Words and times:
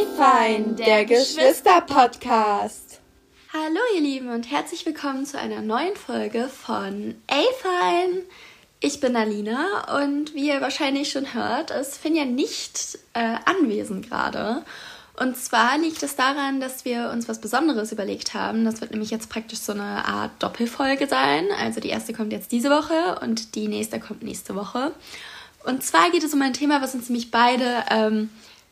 A-Fine, 0.00 0.76
der 0.76 1.04
Geschwister-Podcast. 1.04 3.00
Hallo 3.52 3.80
ihr 3.94 4.00
Lieben 4.00 4.30
und 4.30 4.50
herzlich 4.50 4.86
willkommen 4.86 5.26
zu 5.26 5.38
einer 5.38 5.60
neuen 5.60 5.94
Folge 5.94 6.48
von 6.48 7.16
A-Fine. 7.26 8.22
Ich 8.80 9.00
bin 9.00 9.14
Alina 9.14 10.00
und 10.02 10.34
wie 10.34 10.48
ihr 10.48 10.62
wahrscheinlich 10.62 11.10
schon 11.10 11.34
hört, 11.34 11.70
ist 11.70 11.98
Finja 11.98 12.24
nicht 12.24 12.98
äh, 13.12 13.36
anwesend 13.44 14.08
gerade. 14.08 14.62
Und 15.18 15.36
zwar 15.36 15.76
liegt 15.76 16.02
es 16.02 16.16
daran, 16.16 16.60
dass 16.60 16.86
wir 16.86 17.10
uns 17.10 17.28
was 17.28 17.42
Besonderes 17.42 17.92
überlegt 17.92 18.32
haben. 18.32 18.64
Das 18.64 18.80
wird 18.80 18.92
nämlich 18.92 19.10
jetzt 19.10 19.28
praktisch 19.28 19.58
so 19.58 19.72
eine 19.72 20.06
Art 20.06 20.30
Doppelfolge 20.38 21.08
sein. 21.08 21.48
Also 21.60 21.80
die 21.80 21.90
erste 21.90 22.14
kommt 22.14 22.32
jetzt 22.32 22.52
diese 22.52 22.70
Woche 22.70 23.20
und 23.20 23.54
die 23.54 23.68
nächste 23.68 24.00
kommt 24.00 24.22
nächste 24.22 24.54
Woche. 24.54 24.92
Und 25.64 25.84
zwar 25.84 26.10
geht 26.10 26.24
es 26.24 26.32
um 26.32 26.40
ein 26.40 26.54
Thema, 26.54 26.80
was 26.80 26.94
uns 26.94 27.10
nämlich 27.10 27.30
beide 27.30 27.84
ähm, 27.90 28.30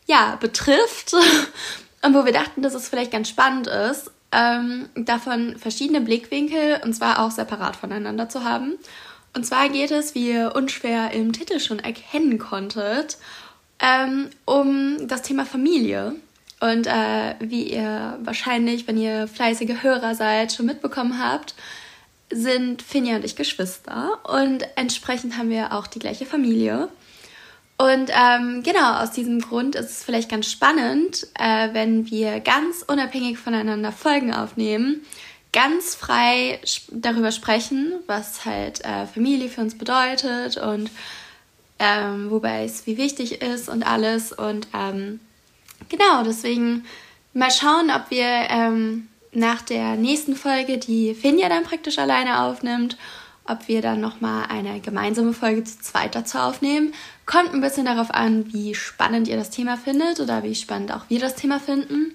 ja, 0.09 0.37
betrifft 0.41 1.15
und 2.03 2.15
wo 2.15 2.25
wir 2.25 2.33
dachten, 2.33 2.63
dass 2.63 2.75
es 2.75 2.89
vielleicht 2.89 3.13
ganz 3.13 3.29
spannend 3.29 3.69
ist, 3.69 4.11
ähm, 4.33 4.89
davon 4.95 5.57
verschiedene 5.57 6.01
Blickwinkel 6.01 6.81
und 6.85 6.95
zwar 6.95 7.21
auch 7.21 7.31
separat 7.31 7.77
voneinander 7.77 8.29
zu 8.29 8.45
haben. 8.45 8.75
Und 9.35 9.45
zwar 9.47 9.69
geht 9.69 9.91
es, 9.91 10.15
wie 10.15 10.31
ihr 10.31 10.55
unschwer 10.57 11.13
im 11.13 11.33
Titel 11.33 11.61
schon 11.61 11.79
erkennen 11.79 12.39
konntet, 12.39 13.19
ähm, 13.79 14.31
um 14.45 15.07
das 15.07 15.23
Thema 15.23 15.47
Familie. 15.47 16.17
Und 16.61 16.87
äh, 16.87 17.35
wie 17.39 17.71
ihr 17.71 18.19
wahrscheinlich, 18.23 18.89
wenn 18.89 18.97
ihr 18.97 19.29
fleißige 19.29 19.83
Hörer 19.83 20.15
seid, 20.15 20.53
schon 20.53 20.67
mitbekommen 20.67 21.23
habt, 21.23 21.55
sind 22.31 22.83
Finja 22.83 23.17
und 23.17 23.25
ich 23.25 23.37
Geschwister 23.37 24.19
und 24.25 24.65
entsprechend 24.77 25.39
haben 25.39 25.51
wir 25.51 25.73
auch 25.73 25.87
die 25.87 25.99
gleiche 25.99 26.27
Familie. 26.27 26.89
Und 27.79 28.11
ähm, 28.11 28.65
genau, 28.65 28.95
aus 29.01 29.13
diesem 29.13 29.41
Grund 29.41 29.77
ist 29.77 29.91
es 29.91 30.05
vielleicht 30.05 30.29
ganz 30.29 30.51
spannend, 30.51 31.29
äh, 31.39 31.69
wenn 31.73 32.11
wir 32.11 32.41
ganz 32.41 32.85
unabhängig 32.85 33.39
voneinander 33.39 33.93
Folgen 33.93 34.35
aufnehmen, 34.35 35.03
ganz 35.53 35.95
frei 35.95 36.61
darüber 36.91 37.31
sprechen, 37.31 37.93
was 38.09 38.45
halt 38.45 38.85
äh, 38.85 39.07
Familie 39.07 39.49
für 39.49 39.61
uns 39.61 39.79
bedeutet 39.79 40.57
und 40.57 40.91
ähm, 41.79 42.31
wobei 42.31 42.65
es 42.65 42.85
wie 42.89 42.97
wichtig 42.97 43.43
ist 43.43 43.69
und 43.69 43.87
alles. 43.87 44.33
Und 44.33 44.67
ähm, 44.75 45.21
genau, 45.89 46.25
deswegen 46.25 46.85
mal 47.33 47.53
schauen, 47.53 47.93
ob 47.93 48.11
wir 48.11 48.27
ähm, 48.51 49.09
nach 49.33 49.63
der 49.63 49.95
nächsten 49.95 50.35
Folge, 50.35 50.79
die 50.79 51.15
Finja 51.15 51.49
dann 51.49 51.63
praktisch 51.63 51.99
alleine 51.99 52.43
aufnimmt, 52.43 52.97
ob 53.49 53.69
wir 53.69 53.83
dann 53.83 54.01
nochmal 54.01 54.47
eine 54.49 54.81
gemeinsame 54.81 55.33
Folge 55.33 55.65
zu 55.65 55.81
zweit 55.81 56.15
dazu 56.15 56.39
aufnehmen. 56.39 56.95
Kommt 57.27 57.53
ein 57.55 57.61
bisschen 57.61 57.87
darauf 57.87 58.13
an, 58.13 58.53
wie 58.53 58.75
spannend 58.75 59.29
ihr 59.29 59.37
das 59.37 59.51
Thema 59.51 59.77
findet 59.77 60.21
oder 60.21 60.43
wie 60.43 60.55
spannend 60.55 60.93
auch 60.93 61.03
wir 61.09 61.21
das 61.21 61.35
Thema 61.35 61.59
finden. 61.59 62.15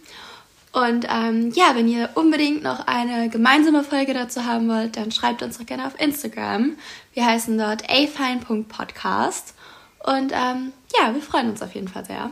Und 0.72 1.06
ähm, 1.08 1.52
ja, 1.54 1.76
wenn 1.76 1.88
ihr 1.88 2.09
unbedingt 2.16 2.64
noch 2.64 2.88
eine 2.88 3.30
gemeinsame 3.30 3.84
Folge 3.84 4.14
dazu 4.14 4.45
haben 4.45 4.67
wollt, 4.67 4.98
dann 4.98 5.11
schreibt 5.11 5.44
uns 5.44 5.59
doch 5.59 5.66
gerne 5.67 5.86
auf 5.86 6.00
Instagram. 6.00 6.78
Wir 7.14 7.26
heißen 7.26 7.56
dort 7.58 7.84
afine.podcast. 7.89 9.54
Und 10.00 10.31
ähm, 10.31 10.73
ja, 10.98 11.14
wir 11.14 11.22
freuen 11.22 11.52
uns 11.52 11.61
auf 11.61 11.76
jeden 11.76 11.88
Fall 11.88 12.06
sehr. 12.06 12.31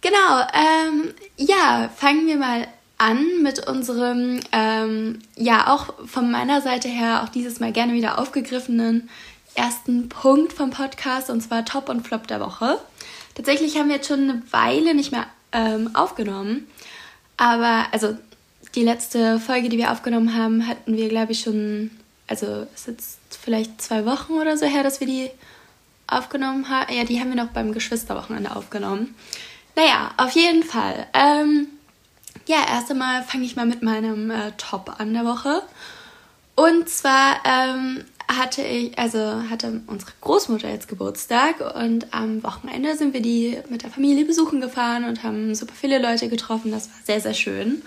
Genau, 0.00 0.40
ähm, 0.54 1.12
ja, 1.36 1.90
fangen 1.94 2.26
wir 2.26 2.36
mal 2.36 2.68
an 2.98 3.42
mit 3.42 3.66
unserem, 3.66 4.40
ähm, 4.52 5.20
ja, 5.36 5.72
auch 5.72 5.94
von 6.06 6.30
meiner 6.30 6.60
Seite 6.60 6.88
her 6.88 7.22
auch 7.22 7.28
dieses 7.28 7.60
Mal 7.60 7.72
gerne 7.72 7.94
wieder 7.94 8.18
aufgegriffenen 8.18 9.08
ersten 9.54 10.08
Punkt 10.08 10.52
vom 10.52 10.70
Podcast 10.70 11.30
und 11.30 11.40
zwar 11.40 11.64
Top 11.64 11.88
und 11.88 12.06
Flop 12.06 12.26
der 12.26 12.40
Woche. 12.40 12.78
Tatsächlich 13.34 13.78
haben 13.78 13.88
wir 13.88 13.96
jetzt 13.96 14.08
schon 14.08 14.30
eine 14.30 14.42
Weile 14.50 14.94
nicht 14.94 15.12
mehr 15.12 15.26
ähm, 15.52 15.94
aufgenommen, 15.94 16.66
aber 17.36 17.86
also 17.92 18.16
die 18.74 18.82
letzte 18.82 19.38
Folge, 19.38 19.68
die 19.68 19.78
wir 19.78 19.92
aufgenommen 19.92 20.36
haben, 20.36 20.66
hatten 20.66 20.96
wir, 20.96 21.08
glaube 21.08 21.32
ich, 21.32 21.40
schon, 21.40 21.90
also 22.26 22.66
ist 22.74 22.86
jetzt 22.86 23.18
vielleicht 23.30 23.80
zwei 23.80 24.04
Wochen 24.04 24.34
oder 24.34 24.56
so 24.56 24.66
her, 24.66 24.82
dass 24.82 25.00
wir 25.00 25.06
die 25.06 25.30
aufgenommen 26.06 26.68
haben. 26.68 26.92
Ja, 26.92 27.04
die 27.04 27.20
haben 27.20 27.30
wir 27.30 27.42
noch 27.42 27.52
beim 27.52 27.72
Geschwisterwochenende 27.72 28.54
aufgenommen. 28.54 29.14
Naja, 29.76 30.10
auf 30.16 30.32
jeden 30.32 30.62
Fall. 30.62 31.06
Ähm, 31.14 31.68
ja, 32.48 32.66
erst 32.68 32.90
einmal 32.90 33.22
fange 33.22 33.44
ich 33.44 33.56
mal 33.56 33.66
mit 33.66 33.82
meinem 33.82 34.30
äh, 34.30 34.52
Top 34.56 34.94
an 34.98 35.12
der 35.12 35.24
Woche. 35.24 35.62
Und 36.56 36.88
zwar 36.88 37.36
ähm, 37.44 38.04
hatte 38.26 38.62
ich, 38.62 38.98
also 38.98 39.18
hatte 39.50 39.82
unsere 39.86 40.10
Großmutter 40.22 40.68
jetzt 40.68 40.88
Geburtstag 40.88 41.60
und 41.76 42.12
am 42.12 42.42
Wochenende 42.42 42.96
sind 42.96 43.12
wir 43.12 43.20
die 43.20 43.58
mit 43.68 43.82
der 43.82 43.90
Familie 43.90 44.24
besuchen 44.24 44.60
gefahren 44.60 45.04
und 45.04 45.22
haben 45.22 45.54
super 45.54 45.74
viele 45.78 45.98
Leute 45.98 46.28
getroffen. 46.28 46.72
Das 46.72 46.88
war 46.88 46.96
sehr, 47.04 47.20
sehr 47.20 47.34
schön. 47.34 47.82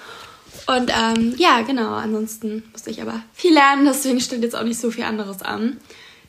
Und 0.68 0.92
ähm, 0.96 1.34
ja, 1.38 1.62
genau, 1.62 1.94
ansonsten 1.94 2.64
musste 2.72 2.92
ich 2.92 3.02
aber 3.02 3.22
viel 3.34 3.54
lernen, 3.54 3.86
deswegen 3.86 4.22
steht 4.22 4.44
jetzt 4.44 4.56
auch 4.56 4.64
nicht 4.64 4.80
so 4.80 4.92
viel 4.92 5.04
anderes 5.04 5.42
an. 5.42 5.78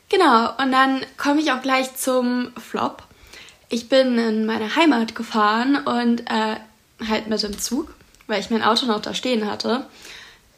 Genau, 0.09 0.49
und 0.57 0.71
dann 0.71 1.01
komme 1.17 1.39
ich 1.39 1.51
auch 1.51 1.61
gleich 1.61 1.95
zum 1.95 2.51
Flop. 2.57 3.03
Ich 3.69 3.89
bin 3.89 4.17
in 4.17 4.45
meine 4.45 4.75
Heimat 4.75 5.15
gefahren 5.15 5.77
und 5.77 6.21
äh, 6.29 6.55
halt 7.07 7.27
mit 7.27 7.41
dem 7.43 7.57
Zug 7.57 7.93
weil 8.27 8.39
ich 8.39 8.49
mein 8.49 8.63
Auto 8.63 8.85
noch 8.85 9.01
da 9.01 9.13
stehen 9.13 9.49
hatte. 9.49 9.85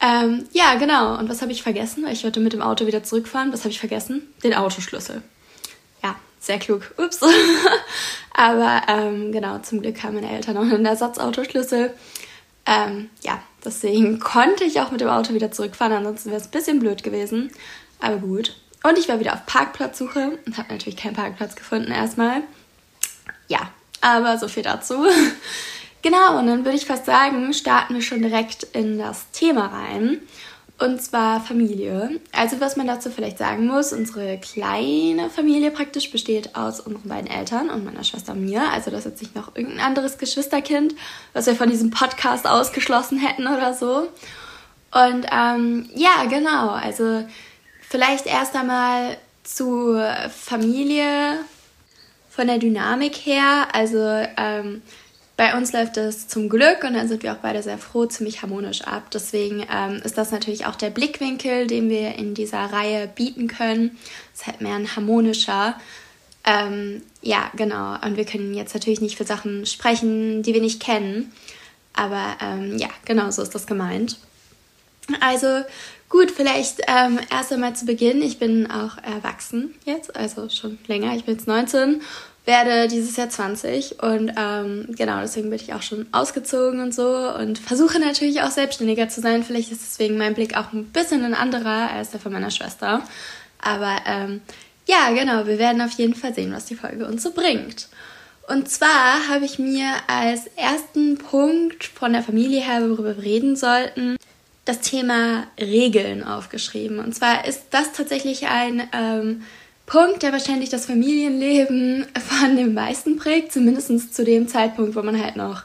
Ähm, 0.00 0.46
ja, 0.52 0.74
genau. 0.74 1.18
Und 1.18 1.28
was 1.28 1.42
habe 1.42 1.52
ich 1.52 1.62
vergessen? 1.62 2.04
Weil 2.04 2.12
ich 2.12 2.24
wollte 2.24 2.40
mit 2.40 2.52
dem 2.52 2.62
Auto 2.62 2.86
wieder 2.86 3.02
zurückfahren. 3.02 3.52
Was 3.52 3.60
habe 3.60 3.70
ich 3.70 3.80
vergessen? 3.80 4.22
Den 4.42 4.54
Autoschlüssel. 4.54 5.22
Ja, 6.02 6.16
sehr 6.38 6.58
klug. 6.58 6.94
Ups. 6.98 7.20
Aber 8.34 8.82
ähm, 8.88 9.32
genau, 9.32 9.58
zum 9.60 9.80
Glück 9.80 10.02
haben 10.02 10.14
meine 10.14 10.30
Eltern 10.30 10.54
noch 10.54 10.62
einen 10.62 10.84
Ersatzautoschlüssel. 10.84 11.94
Ähm, 12.66 13.10
ja, 13.22 13.40
deswegen 13.64 14.20
konnte 14.20 14.64
ich 14.64 14.80
auch 14.80 14.90
mit 14.90 15.00
dem 15.00 15.08
Auto 15.08 15.32
wieder 15.32 15.50
zurückfahren. 15.50 15.94
Ansonsten 15.94 16.30
wäre 16.30 16.40
es 16.40 16.48
ein 16.48 16.52
bisschen 16.52 16.80
blöd 16.80 17.02
gewesen. 17.02 17.50
Aber 18.00 18.18
gut. 18.18 18.56
Und 18.82 18.98
ich 18.98 19.08
war 19.08 19.18
wieder 19.18 19.32
auf 19.32 19.46
Parkplatzsuche 19.46 20.38
und 20.44 20.58
habe 20.58 20.72
natürlich 20.72 20.98
keinen 20.98 21.14
Parkplatz 21.14 21.56
gefunden 21.56 21.90
erstmal. 21.90 22.42
Ja, 23.48 23.70
aber 24.00 24.38
so 24.38 24.48
viel 24.48 24.62
dazu. 24.62 25.06
Genau, 26.02 26.38
und 26.38 26.46
dann 26.46 26.64
würde 26.64 26.76
ich 26.76 26.86
fast 26.86 27.06
sagen, 27.06 27.52
starten 27.52 27.94
wir 27.94 28.02
schon 28.02 28.22
direkt 28.22 28.64
in 28.74 28.98
das 28.98 29.30
Thema 29.32 29.66
rein. 29.66 30.20
Und 30.78 31.00
zwar 31.00 31.40
Familie. 31.40 32.20
Also 32.32 32.60
was 32.60 32.76
man 32.76 32.86
dazu 32.86 33.10
vielleicht 33.10 33.38
sagen 33.38 33.66
muss, 33.66 33.94
unsere 33.94 34.38
kleine 34.38 35.30
Familie 35.30 35.70
praktisch 35.70 36.10
besteht 36.10 36.54
aus 36.54 36.80
unseren 36.80 37.08
beiden 37.08 37.30
Eltern 37.30 37.70
und 37.70 37.84
meiner 37.84 38.04
Schwester 38.04 38.32
und 38.32 38.44
mir. 38.44 38.70
Also 38.70 38.90
das 38.90 39.00
ist 39.00 39.12
jetzt 39.12 39.22
nicht 39.22 39.34
noch 39.34 39.56
irgendein 39.56 39.80
anderes 39.80 40.18
Geschwisterkind, 40.18 40.94
was 41.32 41.46
wir 41.46 41.56
von 41.56 41.70
diesem 41.70 41.90
Podcast 41.90 42.46
ausgeschlossen 42.46 43.18
hätten 43.18 43.46
oder 43.46 43.72
so. 43.72 44.08
Und 44.92 45.26
ähm, 45.32 45.88
ja, 45.94 46.24
genau. 46.28 46.70
Also 46.70 47.26
vielleicht 47.80 48.26
erst 48.26 48.54
einmal 48.54 49.16
zu 49.44 49.98
Familie 50.30 51.38
von 52.28 52.48
der 52.48 52.58
Dynamik 52.58 53.14
her. 53.14 53.68
Also 53.72 53.98
ähm, 54.36 54.82
bei 55.36 55.54
uns 55.54 55.72
läuft 55.72 55.98
es 55.98 56.28
zum 56.28 56.48
Glück 56.48 56.82
und 56.82 56.94
dann 56.94 57.08
sind 57.08 57.22
wir 57.22 57.32
auch 57.32 57.38
beide 57.38 57.62
sehr 57.62 57.76
froh, 57.76 58.06
ziemlich 58.06 58.40
harmonisch 58.40 58.82
ab. 58.82 59.10
Deswegen 59.12 59.66
ähm, 59.70 60.00
ist 60.02 60.16
das 60.16 60.30
natürlich 60.30 60.64
auch 60.64 60.76
der 60.76 60.88
Blickwinkel, 60.88 61.66
den 61.66 61.90
wir 61.90 62.14
in 62.14 62.34
dieser 62.34 62.64
Reihe 62.64 63.06
bieten 63.06 63.46
können. 63.46 63.98
Es 64.32 64.40
ist 64.40 64.46
halt 64.46 64.62
mehr 64.62 64.74
ein 64.74 64.96
harmonischer. 64.96 65.78
Ähm, 66.44 67.02
ja, 67.20 67.50
genau. 67.54 67.98
Und 68.02 68.16
wir 68.16 68.24
können 68.24 68.54
jetzt 68.54 68.72
natürlich 68.72 69.02
nicht 69.02 69.16
für 69.16 69.24
Sachen 69.24 69.66
sprechen, 69.66 70.42
die 70.42 70.54
wir 70.54 70.62
nicht 70.62 70.80
kennen. 70.80 71.32
Aber 71.92 72.36
ähm, 72.40 72.78
ja, 72.78 72.88
genau 73.04 73.30
so 73.30 73.42
ist 73.42 73.54
das 73.54 73.66
gemeint. 73.66 74.18
Also 75.20 75.64
gut, 76.08 76.30
vielleicht 76.30 76.80
ähm, 76.86 77.18
erst 77.30 77.52
einmal 77.52 77.76
zu 77.76 77.84
Beginn. 77.84 78.22
Ich 78.22 78.38
bin 78.38 78.70
auch 78.70 78.96
erwachsen 79.02 79.74
jetzt, 79.84 80.16
also 80.16 80.48
schon 80.48 80.78
länger. 80.86 81.14
Ich 81.14 81.24
bin 81.24 81.34
jetzt 81.34 81.46
19 81.46 82.00
werde 82.46 82.86
dieses 82.88 83.16
Jahr 83.16 83.28
20 83.28 84.02
und 84.02 84.32
ähm, 84.38 84.86
genau 84.96 85.20
deswegen 85.20 85.50
bin 85.50 85.58
ich 85.58 85.74
auch 85.74 85.82
schon 85.82 86.06
ausgezogen 86.12 86.80
und 86.80 86.94
so 86.94 87.30
und 87.34 87.58
versuche 87.58 87.98
natürlich 87.98 88.40
auch 88.42 88.50
selbstständiger 88.50 89.08
zu 89.08 89.20
sein. 89.20 89.42
Vielleicht 89.42 89.72
ist 89.72 89.82
deswegen 89.82 90.16
mein 90.16 90.34
Blick 90.34 90.56
auch 90.56 90.72
ein 90.72 90.86
bisschen 90.86 91.24
ein 91.24 91.34
anderer 91.34 91.90
als 91.90 92.10
der 92.10 92.20
von 92.20 92.32
meiner 92.32 92.52
Schwester. 92.52 93.02
Aber 93.60 93.96
ähm, 94.06 94.40
ja, 94.86 95.10
genau, 95.10 95.46
wir 95.46 95.58
werden 95.58 95.82
auf 95.82 95.90
jeden 95.92 96.14
Fall 96.14 96.34
sehen, 96.34 96.52
was 96.52 96.66
die 96.66 96.76
Folge 96.76 97.06
uns 97.06 97.24
so 97.24 97.32
bringt. 97.32 97.88
Und 98.48 98.70
zwar 98.70 99.28
habe 99.28 99.44
ich 99.44 99.58
mir 99.58 99.88
als 100.06 100.46
ersten 100.54 101.18
Punkt 101.18 101.82
von 101.82 102.12
der 102.12 102.22
Familie 102.22 102.60
her, 102.60 102.80
worüber 102.82 103.16
wir 103.16 103.24
reden 103.24 103.56
sollten, 103.56 104.16
das 104.64 104.80
Thema 104.80 105.48
Regeln 105.58 106.22
aufgeschrieben. 106.22 107.00
Und 107.00 107.12
zwar 107.12 107.44
ist 107.44 107.64
das 107.70 107.92
tatsächlich 107.92 108.46
ein 108.46 108.88
ähm, 108.92 109.42
Punkt, 109.86 110.22
der 110.22 110.32
wahrscheinlich 110.32 110.68
das 110.68 110.86
Familienleben 110.86 112.06
von 112.18 112.56
den 112.56 112.74
meisten 112.74 113.16
prägt, 113.16 113.52
zumindest 113.52 114.14
zu 114.14 114.24
dem 114.24 114.48
Zeitpunkt, 114.48 114.96
wo 114.96 115.02
man 115.02 115.22
halt 115.22 115.36
noch 115.36 115.62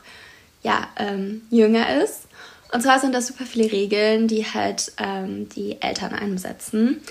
ja, 0.63 0.87
ähm, 0.97 1.41
jünger 1.49 2.03
ist. 2.03 2.27
Und 2.71 2.81
zwar 2.81 2.99
sind 2.99 3.13
das 3.13 3.27
super 3.27 3.45
viele 3.45 3.71
Regeln, 3.71 4.27
die 4.27 4.45
halt 4.45 4.93
ähm, 4.97 5.49
die 5.49 5.81
Eltern 5.81 6.13
einsetzen. 6.13 7.01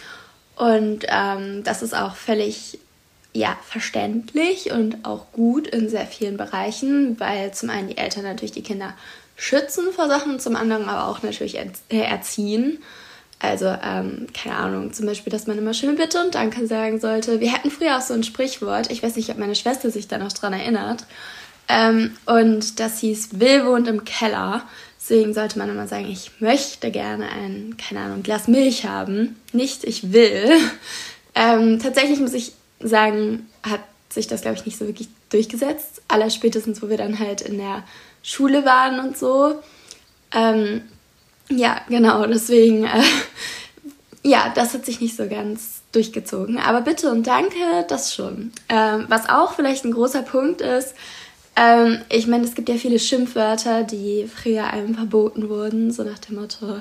Und 0.57 1.07
ähm, 1.09 1.63
das 1.65 1.83
ist 1.83 1.95
auch 1.95 2.15
völlig 2.15 2.79
ja, 3.33 3.57
verständlich 3.63 4.73
und 4.73 5.05
auch 5.05 5.33
gut 5.33 5.67
in 5.67 5.89
sehr 5.89 6.07
vielen 6.07 6.37
Bereichen, 6.37 7.19
weil 7.21 7.53
zum 7.53 7.71
einen 7.71 7.89
die 7.89 7.99
Eltern 7.99 8.25
natürlich 8.25 8.53
die 8.53 8.63
Kinder 8.63 8.95
schützen 9.37 9.93
vor 9.93 10.09
Sachen, 10.09 10.41
zum 10.41 10.57
anderen 10.57 10.89
aber 10.89 11.09
auch 11.09 11.23
natürlich 11.23 11.57
äh, 11.57 11.71
erziehen. 11.91 12.83
Also, 13.41 13.67
ähm, 13.67 14.27
keine 14.35 14.57
Ahnung, 14.57 14.93
zum 14.93 15.07
Beispiel, 15.07 15.33
dass 15.33 15.47
man 15.47 15.57
immer 15.57 15.73
schön 15.73 15.97
Bitte 15.97 16.23
und 16.23 16.35
Danke 16.35 16.67
sagen 16.67 17.01
sollte. 17.01 17.41
Wir 17.41 17.53
hatten 17.53 17.71
früher 17.71 17.97
auch 17.97 18.03
so 18.03 18.13
ein 18.13 18.23
Sprichwort, 18.23 18.91
ich 18.93 19.03
weiß 19.03 19.17
nicht, 19.17 19.31
ob 19.31 19.39
meine 19.39 19.55
Schwester 19.55 19.91
sich 19.91 20.09
da 20.09 20.19
noch 20.19 20.33
dran 20.33 20.53
erinnert. 20.53 21.07
Ähm, 21.67 22.17
und 22.27 22.81
das 22.81 22.99
hieß, 22.99 23.41
Will 23.41 23.65
wohnt 23.65 23.89
im 23.89 24.05
Keller. 24.05 24.63
Deswegen 25.01 25.33
sollte 25.33 25.59
man 25.59 25.71
immer 25.71 25.89
sagen, 25.89 26.07
ich 26.11 26.41
möchte 26.41 26.91
gerne 26.91 27.31
ein, 27.31 27.77
keine 27.79 28.01
Ahnung, 28.01 28.23
Glas 28.23 28.47
Milch 28.47 28.85
haben. 28.85 29.37
Nicht 29.53 29.85
ich 29.85 30.13
will. 30.13 30.53
Ähm, 31.33 31.79
tatsächlich 31.79 32.19
muss 32.19 32.35
ich 32.35 32.55
sagen, 32.81 33.49
hat 33.63 33.79
sich 34.09 34.27
das, 34.27 34.43
glaube 34.43 34.57
ich, 34.57 34.67
nicht 34.67 34.77
so 34.77 34.89
wirklich 34.89 35.09
durchgesetzt. 35.31 36.03
Allerspätestens, 36.09 36.83
wo 36.83 36.89
wir 36.89 36.97
dann 36.97 37.21
halt 37.21 37.41
in 37.41 37.57
der 37.57 37.85
Schule 38.21 38.65
waren 38.65 38.99
und 38.99 39.17
so. 39.17 39.55
Ähm, 40.33 40.83
ja, 41.51 41.81
genau, 41.89 42.27
deswegen, 42.27 42.85
äh, 42.85 43.03
ja, 44.23 44.53
das 44.55 44.75
hat 44.75 44.87
sich 44.87 45.01
nicht 45.01 45.17
so 45.17 45.29
ganz 45.29 45.83
durchgezogen. 45.93 46.59
Aber 46.59 46.81
bitte 46.83 47.11
und 47.11 47.27
danke, 47.27 47.85
das 47.89 48.15
schon. 48.15 48.53
Ähm, 48.69 49.07
was 49.09 49.29
auch 49.29 49.55
vielleicht 49.55 49.85
ein 49.85 49.93
großer 49.93 50.23
Punkt 50.23 50.61
ist, 50.61 50.95
ähm, 51.57 51.99
ich 52.09 52.27
meine, 52.27 52.45
es 52.45 52.55
gibt 52.55 52.69
ja 52.69 52.77
viele 52.77 52.99
Schimpfwörter, 52.99 53.83
die 53.83 54.29
früher 54.33 54.69
einem 54.69 54.95
verboten 54.95 55.49
wurden, 55.49 55.91
so 55.91 56.05
nach 56.05 56.19
dem 56.19 56.37
Motto, 56.37 56.81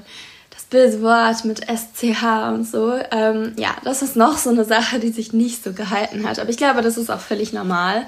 das 0.51 0.63
böse 0.66 1.01
Wort 1.01 1.45
mit 1.45 1.62
SCH 1.66 2.54
und 2.54 2.66
so. 2.66 2.94
Ähm, 3.12 3.54
ja, 3.57 3.75
das 3.83 4.01
ist 4.01 4.16
noch 4.16 4.38
so 4.38 4.51
eine 4.51 4.66
Sache, 4.66 5.00
die 5.00 5.10
sich 5.10 5.33
nicht 5.33 5.63
so 5.63 5.74
gehalten 5.74 6.27
hat. 6.27 6.39
Aber 6.39 6.50
ich 6.50 6.57
glaube, 6.57 6.81
das 6.81 6.98
ist 6.98 7.10
auch 7.10 7.19
völlig 7.19 7.54
normal. 7.54 8.06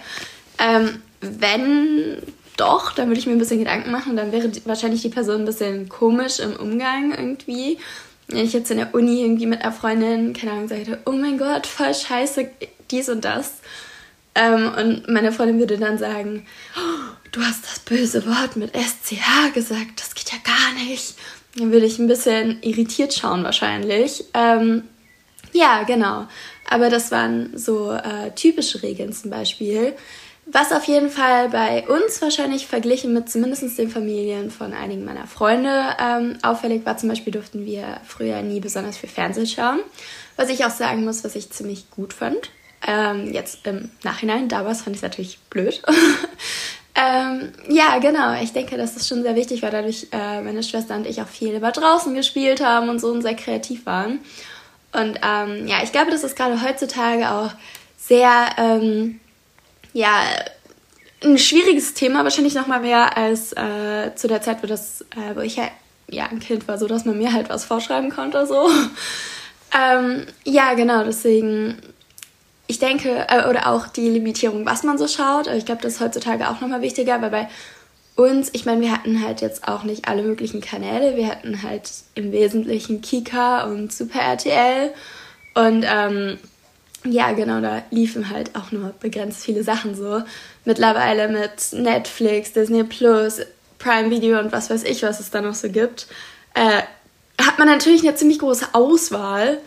Ähm, 0.60 1.02
wenn 1.22 2.18
doch, 2.57 2.94
dann 2.94 3.07
würde 3.07 3.19
ich 3.19 3.25
mir 3.25 3.33
ein 3.33 3.39
bisschen 3.39 3.59
Gedanken 3.59 3.92
machen. 3.92 4.15
Dann 4.15 4.31
wäre 4.31 4.50
die, 4.50 4.65
wahrscheinlich 4.65 5.01
die 5.01 5.09
Person 5.09 5.42
ein 5.42 5.45
bisschen 5.45 5.89
komisch 5.89 6.39
im 6.39 6.56
Umgang 6.56 7.12
irgendwie. 7.12 7.80
Wenn 8.27 8.45
ich 8.45 8.53
jetzt 8.53 8.71
in 8.71 8.77
der 8.77 8.94
Uni 8.94 9.21
irgendwie 9.21 9.45
mit 9.45 9.62
einer 9.62 9.74
Freundin, 9.74 10.33
keine 10.33 10.53
Ahnung, 10.53 10.68
sagte, 10.68 11.00
oh 11.06 11.12
mein 11.12 11.38
Gott, 11.38 11.68
voll 11.68 11.94
scheiße, 11.94 12.50
dies 12.89 13.09
und 13.09 13.25
das. 13.25 13.56
Ähm, 14.36 14.71
und 14.77 15.09
meine 15.09 15.31
Freundin 15.31 15.59
würde 15.59 15.77
dann 15.77 15.98
sagen, 15.98 16.45
oh, 16.77 17.15
du 17.31 17.42
hast 17.42 17.65
das 17.65 17.80
böse 17.80 18.25
Wort 18.25 18.56
mit 18.56 18.74
SCH 18.75 19.53
gesagt, 19.53 20.00
das 20.00 20.15
geht 20.15 20.31
ja 20.31 20.38
gar 20.44 20.86
nicht. 20.86 21.15
Dann 21.57 21.71
würde 21.71 21.86
ich 21.86 22.00
ein 22.00 22.07
bisschen 22.07 22.62
irritiert 22.62 23.13
schauen 23.13 23.44
wahrscheinlich. 23.44 24.24
Ähm, 24.33 24.83
ja, 25.51 25.83
genau. 25.83 26.27
Aber 26.69 26.89
das 26.89 27.12
waren 27.12 27.57
so 27.57 27.92
äh, 27.92 28.31
typische 28.36 28.81
Regeln 28.83 29.12
zum 29.12 29.30
Beispiel. 29.30 29.94
Was 30.53 30.74
auf 30.74 30.83
jeden 30.83 31.09
Fall 31.09 31.48
bei 31.48 31.88
uns 31.88 32.21
wahrscheinlich 32.21 32.68
verglichen 32.68 33.13
mit 33.13 33.30
zumindest 33.30 33.77
den 33.77 33.89
Familien 33.89 34.51
von 34.51 34.74
einigen 34.74 35.06
meiner 35.06 35.25
Freunde 35.25 35.95
ähm, 35.98 36.38
auffällig 36.42 36.86
war, 36.86 36.98
zum 36.98 37.07
Beispiel 37.07 37.31
durften 37.31 37.65
wir 37.65 38.01
früher 38.06 38.42
nie 38.42 38.59
besonders 38.59 38.98
viel 38.98 39.07
Fernsehen 39.07 39.48
schauen. 39.48 39.80
Was 40.36 40.50
ich 40.50 40.65
auch 40.65 40.71
sagen 40.71 41.06
muss, 41.06 41.24
was 41.24 41.36
ich 41.36 41.51
ziemlich 41.51 41.89
gut 41.89 42.12
fand. 42.12 42.50
Ähm, 42.86 43.31
jetzt 43.31 43.65
im 43.65 43.92
Nachhinein, 44.03 44.50
damals 44.50 44.81
fand 44.81 44.98
ich 44.98 45.00
es 45.00 45.03
natürlich 45.03 45.39
blöd. 45.50 45.81
ähm, 46.95 47.53
ja, 47.69 48.00
genau. 48.00 48.42
Ich 48.42 48.51
denke, 48.51 48.75
dass 48.75 48.95
das 48.95 49.07
schon 49.07 49.24
sehr 49.24 49.38
wichtig 49.38 49.62
war, 49.62 49.71
dadurch 49.71 50.07
äh, 50.12 50.42
meine 50.42 50.63
Schwester 50.63 50.95
und 50.95 51.07
ich 51.07 51.21
auch 51.21 51.30
viel 51.30 51.56
über 51.56 51.71
draußen 51.71 52.13
gespielt 52.13 52.62
haben 52.62 52.89
und 52.89 53.00
so 53.00 53.07
und 53.07 53.21
sehr 53.21 53.36
kreativ 53.36 53.86
waren. 53.86 54.19
Und 54.92 55.18
ähm, 55.24 55.65
ja, 55.68 55.77
ich 55.81 55.94
glaube, 55.94 56.12
das 56.12 56.25
ist 56.25 56.36
gerade 56.36 56.62
heutzutage 56.62 57.31
auch 57.31 57.51
sehr 57.98 58.50
ähm, 58.57 59.20
ja, 59.93 60.23
ein 61.23 61.38
schwieriges 61.38 61.93
Thema, 61.93 62.23
wahrscheinlich 62.23 62.55
noch 62.55 62.67
mal 62.67 62.79
mehr 62.79 63.15
als 63.15 63.53
äh, 63.53 64.15
zu 64.15 64.27
der 64.27 64.41
Zeit, 64.41 64.63
wo, 64.63 64.67
das, 64.67 65.01
äh, 65.11 65.35
wo 65.35 65.41
ich 65.41 65.55
ja, 65.55 65.69
ja 66.09 66.25
ein 66.25 66.39
Kind 66.39 66.67
war, 66.67 66.77
so 66.77 66.88
dass 66.88 67.05
man 67.05 67.17
mir 67.17 67.33
halt 67.33 67.49
was 67.49 67.65
vorschreiben 67.65 68.09
konnte. 68.09 68.45
So. 68.47 68.67
ähm, 69.77 70.25
ja, 70.43 70.73
genau, 70.73 71.03
deswegen, 71.03 71.77
ich 72.67 72.79
denke, 72.79 73.27
äh, 73.29 73.47
oder 73.47 73.67
auch 73.67 73.88
die 73.88 74.09
Limitierung, 74.09 74.65
was 74.65 74.83
man 74.83 74.97
so 74.97 75.07
schaut. 75.07 75.47
Ich 75.47 75.65
glaube, 75.65 75.81
das 75.81 75.93
ist 75.93 76.01
heutzutage 76.01 76.49
auch 76.49 76.59
noch 76.61 76.67
mal 76.67 76.81
wichtiger, 76.81 77.21
weil 77.21 77.29
bei 77.29 77.47
uns, 78.15 78.49
ich 78.53 78.65
meine, 78.65 78.81
wir 78.81 78.91
hatten 78.91 79.23
halt 79.23 79.41
jetzt 79.41 79.67
auch 79.67 79.83
nicht 79.83 80.07
alle 80.07 80.23
möglichen 80.23 80.61
Kanäle. 80.61 81.15
Wir 81.15 81.27
hatten 81.27 81.61
halt 81.63 81.89
im 82.15 82.31
Wesentlichen 82.31 83.01
Kika 83.01 83.65
und 83.65 83.93
Super 83.93 84.21
RTL. 84.21 84.91
Und 85.53 85.85
ähm, 85.88 86.38
ja, 87.03 87.31
genau, 87.31 87.62
da 87.62 87.83
liefen 87.89 88.30
halt 88.30 88.56
auch 88.56 88.71
nur 88.71 88.94
begrenzt 89.00 89.44
viele 89.44 89.63
Sachen 89.63 89.95
so. 89.95 90.21
Mittlerweile 90.65 91.27
mit 91.27 91.74
Netflix, 91.74 92.53
Disney 92.53 92.83
Plus, 92.83 93.42
Prime 93.80 94.12
Video 94.12 94.39
und 94.39 94.51
was 94.51 94.69
weiß 94.69 94.83
ich, 94.83 95.01
was 95.03 95.19
es 95.19 95.31
da 95.31 95.42
noch 95.42 95.56
so 95.56 95.69
gibt, 95.69 96.07
äh, 96.53 96.81
hat 97.42 97.57
man 97.57 97.68
natürlich 97.68 98.03
eine 98.03 98.15
ziemlich 98.15 98.39
große 98.39 98.68
Auswahl. 98.74 99.57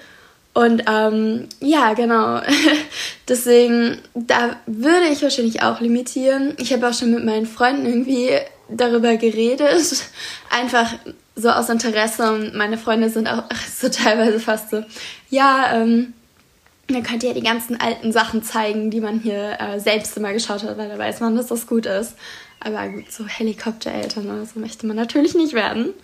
Und 0.52 0.84
ähm, 0.88 1.48
ja, 1.60 1.94
genau. 1.94 2.40
Deswegen, 3.28 3.98
da 4.14 4.56
würde 4.66 5.06
ich 5.10 5.22
wahrscheinlich 5.22 5.62
auch 5.62 5.80
limitieren. 5.80 6.54
Ich 6.58 6.72
habe 6.72 6.88
auch 6.88 6.94
schon 6.94 7.12
mit 7.12 7.24
meinen 7.24 7.46
Freunden 7.46 7.86
irgendwie 7.86 8.30
darüber 8.68 9.16
geredet. 9.16 10.04
Einfach 10.50 10.94
so 11.34 11.50
aus 11.50 11.68
Interesse. 11.68 12.32
Und 12.32 12.54
meine 12.54 12.78
Freunde 12.78 13.10
sind 13.10 13.26
auch 13.26 13.42
so 13.76 13.88
teilweise 13.88 14.38
fast 14.38 14.70
so, 14.70 14.84
ja, 15.30 15.72
ähm, 15.74 16.12
dann 16.88 17.02
könnt 17.02 17.22
ihr 17.22 17.34
die 17.34 17.42
ganzen 17.42 17.80
alten 17.80 18.12
Sachen 18.12 18.42
zeigen, 18.42 18.90
die 18.90 19.00
man 19.00 19.20
hier 19.20 19.58
äh, 19.58 19.80
selbst 19.80 20.16
immer 20.16 20.32
geschaut 20.32 20.62
hat, 20.62 20.76
weil 20.76 20.88
da 20.88 20.98
weiß 20.98 21.20
man, 21.20 21.36
dass 21.36 21.46
das 21.46 21.66
gut 21.66 21.86
ist. 21.86 22.14
Aber 22.60 22.88
gut, 22.88 23.10
so 23.10 23.26
Helikoptereltern 23.26 24.26
oder 24.26 24.44
so 24.44 24.60
möchte 24.60 24.86
man 24.86 24.96
natürlich 24.96 25.34
nicht 25.34 25.54
werden. 25.54 25.94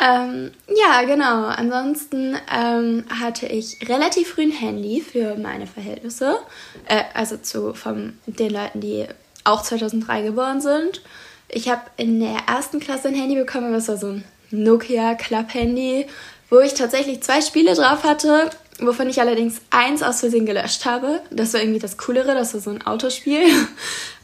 Ähm, 0.00 0.52
ja, 0.68 1.02
genau. 1.02 1.46
Ansonsten 1.46 2.36
ähm, 2.52 3.04
hatte 3.20 3.46
ich 3.46 3.88
relativ 3.88 4.30
früh 4.30 4.42
ein 4.42 4.52
Handy 4.52 5.00
für 5.00 5.36
meine 5.36 5.66
Verhältnisse. 5.66 6.38
Äh, 6.86 7.02
also 7.14 7.36
zu 7.36 7.74
von 7.74 8.18
den 8.26 8.50
Leuten, 8.50 8.80
die 8.80 9.06
auch 9.44 9.62
2003 9.62 10.22
geboren 10.22 10.60
sind. 10.60 11.02
Ich 11.48 11.68
habe 11.68 11.82
in 11.96 12.20
der 12.20 12.36
ersten 12.46 12.80
Klasse 12.80 13.08
ein 13.08 13.14
Handy 13.14 13.34
bekommen, 13.34 13.72
das 13.72 13.88
war 13.88 13.96
so 13.96 14.08
ein 14.08 14.24
Nokia 14.50 15.14
Club 15.14 15.52
Handy, 15.54 16.06
wo 16.48 16.60
ich 16.60 16.74
tatsächlich 16.74 17.22
zwei 17.22 17.40
Spiele 17.40 17.74
drauf 17.74 18.04
hatte 18.04 18.50
wovon 18.80 19.08
ich 19.08 19.20
allerdings 19.20 19.60
eins 19.70 20.02
aus 20.02 20.20
Versehen 20.20 20.46
gelöscht 20.46 20.84
habe. 20.84 21.20
Das 21.30 21.52
war 21.52 21.60
irgendwie 21.60 21.78
das 21.78 21.98
Coolere, 21.98 22.34
das 22.34 22.54
war 22.54 22.60
so 22.60 22.70
ein 22.70 22.86
Autospiel. 22.86 23.40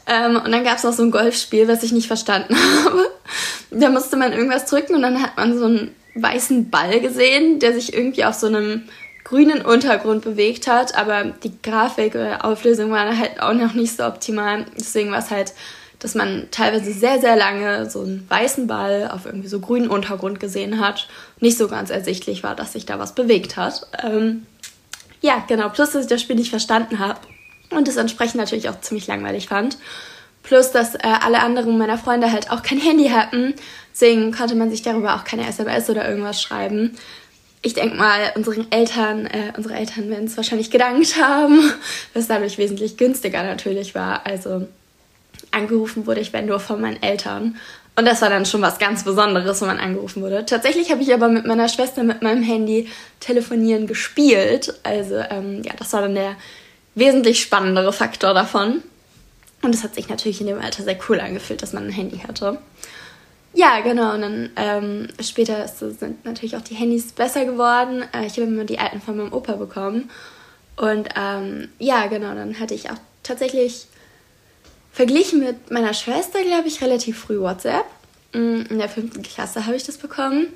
Ähm, 0.09 0.37
und 0.37 0.53
dann 0.53 0.63
gab 0.63 0.77
es 0.77 0.85
noch 0.85 0.93
so 0.93 1.03
ein 1.03 1.11
Golfspiel, 1.11 1.67
was 1.67 1.83
ich 1.83 1.91
nicht 1.91 2.07
verstanden 2.07 2.55
habe. 2.85 3.11
Da 3.71 3.89
musste 3.89 4.15
man 4.15 4.31
irgendwas 4.31 4.65
drücken 4.65 4.95
und 4.95 5.01
dann 5.01 5.21
hat 5.21 5.35
man 5.35 5.57
so 5.59 5.65
einen 5.65 5.93
weißen 6.15 6.69
Ball 6.69 7.01
gesehen, 7.01 7.59
der 7.59 7.73
sich 7.73 7.93
irgendwie 7.93 8.23
auf 8.23 8.35
so 8.35 8.47
einem 8.47 8.83
grünen 9.25 9.61
Untergrund 9.61 10.23
bewegt 10.23 10.67
hat, 10.67 10.95
aber 10.97 11.25
die 11.25 11.51
Grafik 11.61 12.15
oder 12.15 12.45
Auflösung 12.45 12.91
war 12.91 13.17
halt 13.17 13.41
auch 13.41 13.53
noch 13.53 13.73
nicht 13.73 13.97
so 13.97 14.05
optimal. 14.05 14.65
Deswegen 14.79 15.11
war 15.11 15.19
es 15.19 15.29
halt 15.29 15.53
dass 15.99 16.13
man 16.13 16.47
teilweise 16.51 16.93
sehr, 16.93 17.19
sehr 17.19 17.35
lange 17.35 17.89
so 17.89 18.01
einen 18.01 18.25
weißen 18.29 18.67
Ball 18.67 19.09
auf 19.11 19.25
irgendwie 19.25 19.47
so 19.47 19.59
grünen 19.59 19.89
Untergrund 19.89 20.39
gesehen 20.39 20.79
hat. 20.79 21.07
Nicht 21.39 21.57
so 21.57 21.67
ganz 21.67 21.89
ersichtlich 21.89 22.43
war, 22.43 22.55
dass 22.55 22.73
sich 22.73 22.85
da 22.85 22.99
was 22.99 23.15
bewegt 23.15 23.57
hat. 23.57 23.87
Ähm, 24.03 24.45
ja, 25.21 25.43
genau. 25.47 25.69
Plus, 25.69 25.91
dass 25.91 26.03
ich 26.03 26.09
das 26.09 26.21
Spiel 26.21 26.35
nicht 26.35 26.51
verstanden 26.51 26.99
habe 26.99 27.19
und 27.71 27.87
es 27.87 27.97
entsprechend 27.97 28.35
natürlich 28.35 28.69
auch 28.69 28.79
ziemlich 28.81 29.07
langweilig 29.07 29.47
fand. 29.47 29.77
Plus, 30.43 30.71
dass 30.71 30.95
äh, 30.95 30.99
alle 31.03 31.39
anderen 31.39 31.77
meiner 31.77 31.97
Freunde 31.97 32.31
halt 32.31 32.51
auch 32.51 32.61
kein 32.61 32.79
Handy 32.79 33.09
hatten. 33.09 33.55
Deswegen 33.91 34.31
konnte 34.31 34.55
man 34.55 34.69
sich 34.69 34.83
darüber 34.83 35.15
auch 35.15 35.23
keine 35.23 35.47
SMS 35.47 35.89
oder 35.89 36.07
irgendwas 36.07 36.41
schreiben. 36.41 36.95
Ich 37.63 37.73
denke 37.73 37.97
mal, 37.97 38.31
unseren 38.35 38.71
Eltern, 38.71 39.25
äh, 39.25 39.51
unsere 39.57 39.73
Eltern 39.73 40.09
werden 40.09 40.25
es 40.25 40.37
wahrscheinlich 40.37 40.69
gedankt 40.69 41.19
haben, 41.19 41.73
was 42.13 42.27
dadurch 42.27 42.59
wesentlich 42.59 42.97
günstiger 42.97 43.43
natürlich 43.43 43.95
war. 43.95 44.25
Also 44.27 44.67
angerufen 45.51 46.07
wurde 46.07 46.21
ich, 46.21 46.33
wenn 46.33 46.45
nur 46.45 46.59
von 46.59 46.81
meinen 46.81 47.01
Eltern. 47.01 47.57
Und 47.95 48.05
das 48.05 48.21
war 48.21 48.29
dann 48.29 48.45
schon 48.45 48.61
was 48.61 48.77
ganz 48.77 49.03
Besonderes, 49.03 49.59
wenn 49.61 49.69
man 49.69 49.79
angerufen 49.79 50.21
wurde. 50.21 50.45
Tatsächlich 50.45 50.91
habe 50.91 51.01
ich 51.01 51.13
aber 51.13 51.29
mit 51.29 51.47
meiner 51.47 51.67
Schwester 51.67 52.03
mit 52.03 52.21
meinem 52.21 52.43
Handy 52.43 52.87
telefonieren 53.19 53.87
gespielt. 53.87 54.73
Also 54.83 55.15
ähm, 55.15 55.63
ja, 55.63 55.73
das 55.77 55.93
war 55.93 56.01
dann 56.01 56.13
der 56.13 56.35
wesentlich 56.93 57.41
spannendere 57.41 57.91
Faktor 57.91 58.35
davon. 58.35 58.83
Und 59.63 59.73
es 59.73 59.83
hat 59.83 59.95
sich 59.95 60.09
natürlich 60.09 60.41
in 60.41 60.47
dem 60.47 60.61
Alter 60.61 60.83
sehr 60.83 60.97
cool 61.09 61.19
angefühlt, 61.19 61.63
dass 61.63 61.73
man 61.73 61.87
ein 61.87 61.91
Handy 61.91 62.19
hatte. 62.19 62.59
Ja, 63.53 63.79
genau. 63.79 64.13
Und 64.13 64.21
dann 64.21 64.49
ähm, 64.55 65.07
später 65.19 65.67
sind 65.67 66.23
natürlich 66.23 66.55
auch 66.55 66.61
die 66.61 66.75
Handys 66.75 67.11
besser 67.11 67.45
geworden. 67.45 68.03
Äh, 68.13 68.27
ich 68.27 68.33
habe 68.33 68.43
immer 68.43 68.65
die 68.65 68.77
alten 68.77 69.01
von 69.01 69.17
meinem 69.17 69.33
Opa 69.33 69.53
bekommen. 69.53 70.11
Und 70.75 71.09
ähm, 71.15 71.69
ja, 71.79 72.05
genau, 72.05 72.35
dann 72.35 72.59
hatte 72.59 72.75
ich 72.75 72.91
auch 72.91 72.99
tatsächlich 73.23 73.87
Verglichen 74.97 75.41
mit 75.41 75.69
meiner 75.69 75.93
Schwester, 75.93 76.41
glaube 76.41 76.67
ich, 76.67 76.81
relativ 76.81 77.19
früh 77.19 77.39
WhatsApp. 77.39 77.85
Mm, 78.33 78.63
in 78.67 78.79
der 78.79 78.89
fünften 78.89 79.21
Klasse 79.21 79.67
habe 79.67 79.75
ich 79.75 79.83
das 79.83 79.97
bekommen. 79.97 80.47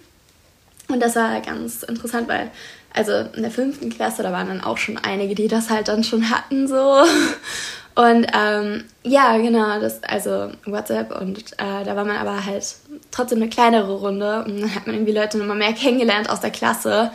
Und 0.87 0.99
das 0.99 1.15
war 1.15 1.39
ganz 1.41 1.83
interessant, 1.83 2.27
weil 2.27 2.49
also 2.91 3.11
in 3.35 3.43
der 3.43 3.51
fünften 3.51 3.91
Klasse, 3.91 4.23
da 4.23 4.31
waren 4.31 4.47
dann 4.47 4.61
auch 4.61 4.79
schon 4.79 4.97
einige, 4.97 5.35
die 5.35 5.47
das 5.47 5.69
halt 5.69 5.89
dann 5.89 6.03
schon 6.03 6.31
hatten 6.31 6.67
so. 6.67 7.03
Und 7.93 8.25
ähm, 8.33 8.85
ja, 9.03 9.37
genau, 9.37 9.79
das, 9.79 10.01
also 10.01 10.49
WhatsApp 10.65 11.13
und 11.19 11.51
äh, 11.57 11.83
da 11.83 11.93
war 11.93 12.05
man 12.05 12.15
aber 12.15 12.45
halt 12.45 12.63
trotzdem 13.11 13.39
eine 13.39 13.49
kleinere 13.49 13.93
Runde 13.97 14.45
und 14.45 14.61
dann 14.61 14.73
hat 14.73 14.87
man 14.87 14.95
irgendwie 14.95 15.11
Leute 15.11 15.37
nochmal 15.37 15.57
mehr 15.57 15.73
kennengelernt 15.73 16.29
aus 16.29 16.39
der 16.39 16.51
Klasse, 16.51 17.11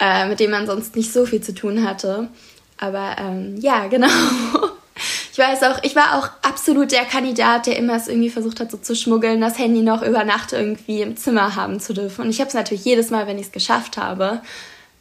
äh, 0.00 0.26
mit 0.28 0.40
denen 0.40 0.50
man 0.50 0.66
sonst 0.66 0.96
nicht 0.96 1.12
so 1.12 1.26
viel 1.26 1.40
zu 1.40 1.54
tun 1.54 1.88
hatte. 1.88 2.28
Aber 2.76 3.14
ähm, 3.20 3.56
ja, 3.60 3.86
genau. 3.90 4.08
Ich 5.36 5.42
weiß 5.42 5.64
auch, 5.64 5.80
ich 5.82 5.94
war 5.94 6.18
auch 6.18 6.30
absolut 6.40 6.92
der 6.92 7.04
Kandidat, 7.04 7.66
der 7.66 7.76
immer 7.76 7.94
es 7.96 8.08
irgendwie 8.08 8.30
versucht 8.30 8.58
hat, 8.58 8.70
so 8.70 8.78
zu 8.78 8.96
schmuggeln, 8.96 9.38
das 9.38 9.58
Handy 9.58 9.82
noch 9.82 10.00
über 10.00 10.24
Nacht 10.24 10.54
irgendwie 10.54 11.02
im 11.02 11.18
Zimmer 11.18 11.56
haben 11.56 11.78
zu 11.78 11.92
dürfen. 11.92 12.22
Und 12.22 12.30
ich 12.30 12.40
habe 12.40 12.48
es 12.48 12.54
natürlich 12.54 12.86
jedes 12.86 13.10
Mal, 13.10 13.26
wenn 13.26 13.38
ich 13.38 13.48
es 13.48 13.52
geschafft 13.52 13.98
habe, 13.98 14.40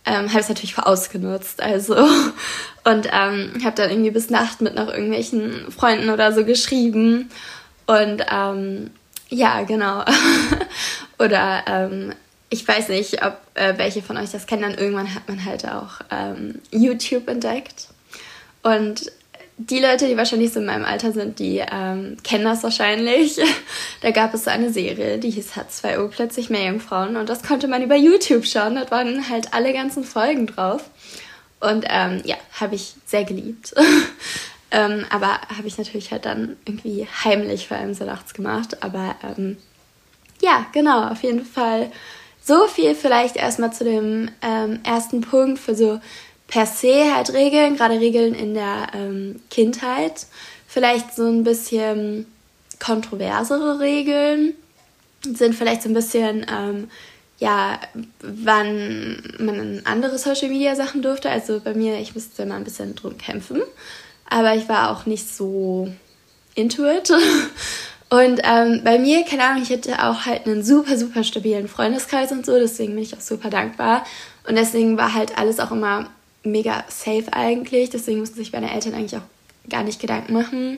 ähm, 0.04 0.27
habe 0.27 0.42
es 0.42 0.50
natürlich 0.50 0.75
vorausgenutzt. 0.75 1.62
Also 1.62 1.96
und 2.84 3.08
ähm, 3.13 3.62
habe 3.63 3.75
dann 3.77 3.89
irgendwie 3.89 4.12
bis 4.12 4.30
Nacht 4.30 4.60
mit 4.60 4.75
noch 4.75 4.89
irgendwelchen 4.89 5.72
Freunden 5.72 6.10
oder 6.10 6.34
so 6.34 6.44
geschrieben 6.44 7.30
und 7.86 8.25
ähm, 8.30 8.92
ja 9.30 9.62
genau 9.62 10.04
oder 11.18 11.63
ähm, 11.65 12.13
ich 12.50 12.68
weiß 12.68 12.89
nicht, 12.89 13.25
ob 13.25 13.38
äh, 13.54 13.77
welche 13.77 14.01
von 14.01 14.18
euch 14.18 14.32
das 14.32 14.48
kennen. 14.48 14.63
Dann 14.63 14.75
irgendwann 14.77 15.15
hat 15.15 15.30
man 15.30 15.46
halt 15.46 15.65
auch 15.65 16.01
ähm, 16.12 16.60
YouTube 16.72 17.30
entdeckt 17.30 17.88
und 18.63 19.13
die 19.57 19.79
Leute, 19.79 20.07
die 20.07 20.17
wahrscheinlich 20.17 20.51
so 20.51 20.59
in 20.59 20.65
meinem 20.65 20.83
Alter 20.83 21.13
sind, 21.13 21.39
die 21.39 21.63
ähm, 21.71 22.17
kennen 22.24 22.43
das 22.43 22.63
wahrscheinlich. 22.63 23.39
da 24.01 24.12
gab 24.12 24.33
es 24.33 24.43
so 24.43 24.50
eine 24.50 24.71
Serie, 24.71 25.17
die 25.17 25.29
hieß 25.29 25.53
H2O, 25.53 26.09
plötzlich 26.09 26.50
mehr 26.50 26.65
Jungfrauen. 26.65 27.15
Und 27.15 27.29
das 27.29 27.43
konnte 27.43 27.67
man 27.67 27.81
über 27.81 27.95
YouTube 27.95 28.45
schauen. 28.45 28.75
Da 28.75 28.89
waren 28.91 29.29
halt 29.29 29.53
alle 29.53 29.74
ganzen 29.74 30.03
Folgen 30.03 30.47
drauf. 30.47 30.89
Und 31.62 31.85
ähm, 31.89 32.21
ja, 32.25 32.35
habe 32.59 32.75
ich 32.75 32.95
sehr 33.05 33.24
geliebt. 33.24 33.74
ähm, 34.71 35.05
aber 35.09 35.39
habe 35.57 35.67
ich 35.67 35.77
natürlich 35.77 36.12
halt 36.12 36.25
dann 36.25 36.57
irgendwie 36.65 37.07
heimlich 37.24 37.67
vor 37.67 37.77
allem 37.77 37.93
so 37.93 38.03
nachts 38.03 38.33
gemacht. 38.33 38.83
Aber 38.83 39.15
ähm, 39.24 39.57
ja, 40.41 40.65
genau, 40.74 41.07
auf 41.07 41.24
jeden 41.24 41.45
Fall 41.45 41.91
so 42.43 42.67
viel 42.67 42.93
vielleicht 42.93 43.38
erstmal 43.38 43.74
zu 43.74 43.85
dem 43.85 44.29
ähm, 44.41 44.79
ersten 44.83 45.21
Punkt 45.21 45.59
für 45.59 45.75
so 45.75 46.00
per 46.47 46.65
se 46.65 47.13
halt 47.13 47.33
Regeln, 47.33 47.75
gerade 47.75 47.99
Regeln 47.99 48.33
in 48.33 48.53
der 48.53 48.87
ähm, 48.93 49.41
Kindheit. 49.49 50.27
Vielleicht 50.67 51.15
so 51.15 51.27
ein 51.27 51.43
bisschen 51.43 52.25
kontroversere 52.79 53.79
Regeln 53.79 54.53
sind 55.33 55.55
vielleicht 55.55 55.81
so 55.81 55.89
ein 55.89 55.93
bisschen, 55.93 56.45
ähm, 56.51 56.89
ja, 57.39 57.79
wann 58.21 59.21
man 59.39 59.81
andere 59.85 60.17
Social 60.17 60.49
Media 60.49 60.75
Sachen 60.75 61.01
durfte. 61.01 61.29
Also 61.29 61.59
bei 61.59 61.73
mir, 61.73 61.99
ich 61.99 62.13
musste 62.13 62.43
immer 62.43 62.55
ein 62.55 62.63
bisschen 62.63 62.95
drum 62.95 63.17
kämpfen, 63.17 63.61
aber 64.29 64.55
ich 64.55 64.69
war 64.69 64.91
auch 64.91 65.05
nicht 65.05 65.27
so 65.27 65.89
into 66.55 66.85
it. 66.85 67.11
Und 68.09 68.39
ähm, 68.43 68.81
bei 68.83 68.99
mir, 68.99 69.25
keine 69.25 69.43
Ahnung, 69.43 69.63
ich 69.63 69.71
hatte 69.71 70.03
auch 70.03 70.25
halt 70.25 70.45
einen 70.45 70.63
super, 70.63 70.95
super 70.95 71.23
stabilen 71.23 71.67
Freundeskreis 71.67 72.31
und 72.31 72.45
so, 72.45 72.57
deswegen 72.57 72.93
bin 72.93 73.01
ich 73.01 73.15
auch 73.17 73.21
super 73.21 73.49
dankbar. 73.49 74.05
Und 74.47 74.55
deswegen 74.55 74.95
war 74.95 75.15
halt 75.15 75.37
alles 75.39 75.59
auch 75.59 75.71
immer 75.71 76.11
mega 76.45 76.83
safe 76.87 77.25
eigentlich. 77.31 77.89
Deswegen 77.89 78.19
mussten 78.19 78.35
sich 78.35 78.53
meine 78.53 78.73
Eltern 78.73 78.93
eigentlich 78.93 79.17
auch 79.17 79.69
gar 79.69 79.83
nicht 79.83 79.99
Gedanken 79.99 80.33
machen. 80.33 80.77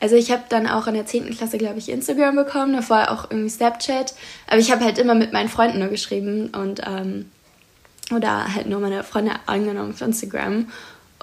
Also 0.00 0.16
ich 0.16 0.32
habe 0.32 0.42
dann 0.48 0.66
auch 0.66 0.88
in 0.88 0.94
der 0.94 1.06
10. 1.06 1.30
Klasse, 1.36 1.58
glaube 1.58 1.78
ich, 1.78 1.88
Instagram 1.88 2.34
bekommen, 2.34 2.72
davor 2.72 3.10
auch 3.10 3.30
irgendwie 3.30 3.50
Snapchat. 3.50 4.14
Aber 4.48 4.58
ich 4.58 4.72
habe 4.72 4.84
halt 4.84 4.98
immer 4.98 5.14
mit 5.14 5.32
meinen 5.32 5.48
Freunden 5.48 5.78
nur 5.78 5.88
geschrieben 5.88 6.48
und 6.48 6.80
ähm, 6.84 7.30
oder 8.12 8.52
halt 8.52 8.66
nur 8.66 8.80
meine 8.80 9.04
Freunde 9.04 9.32
angenommen 9.46 9.94
für 9.94 10.04
Instagram. 10.06 10.68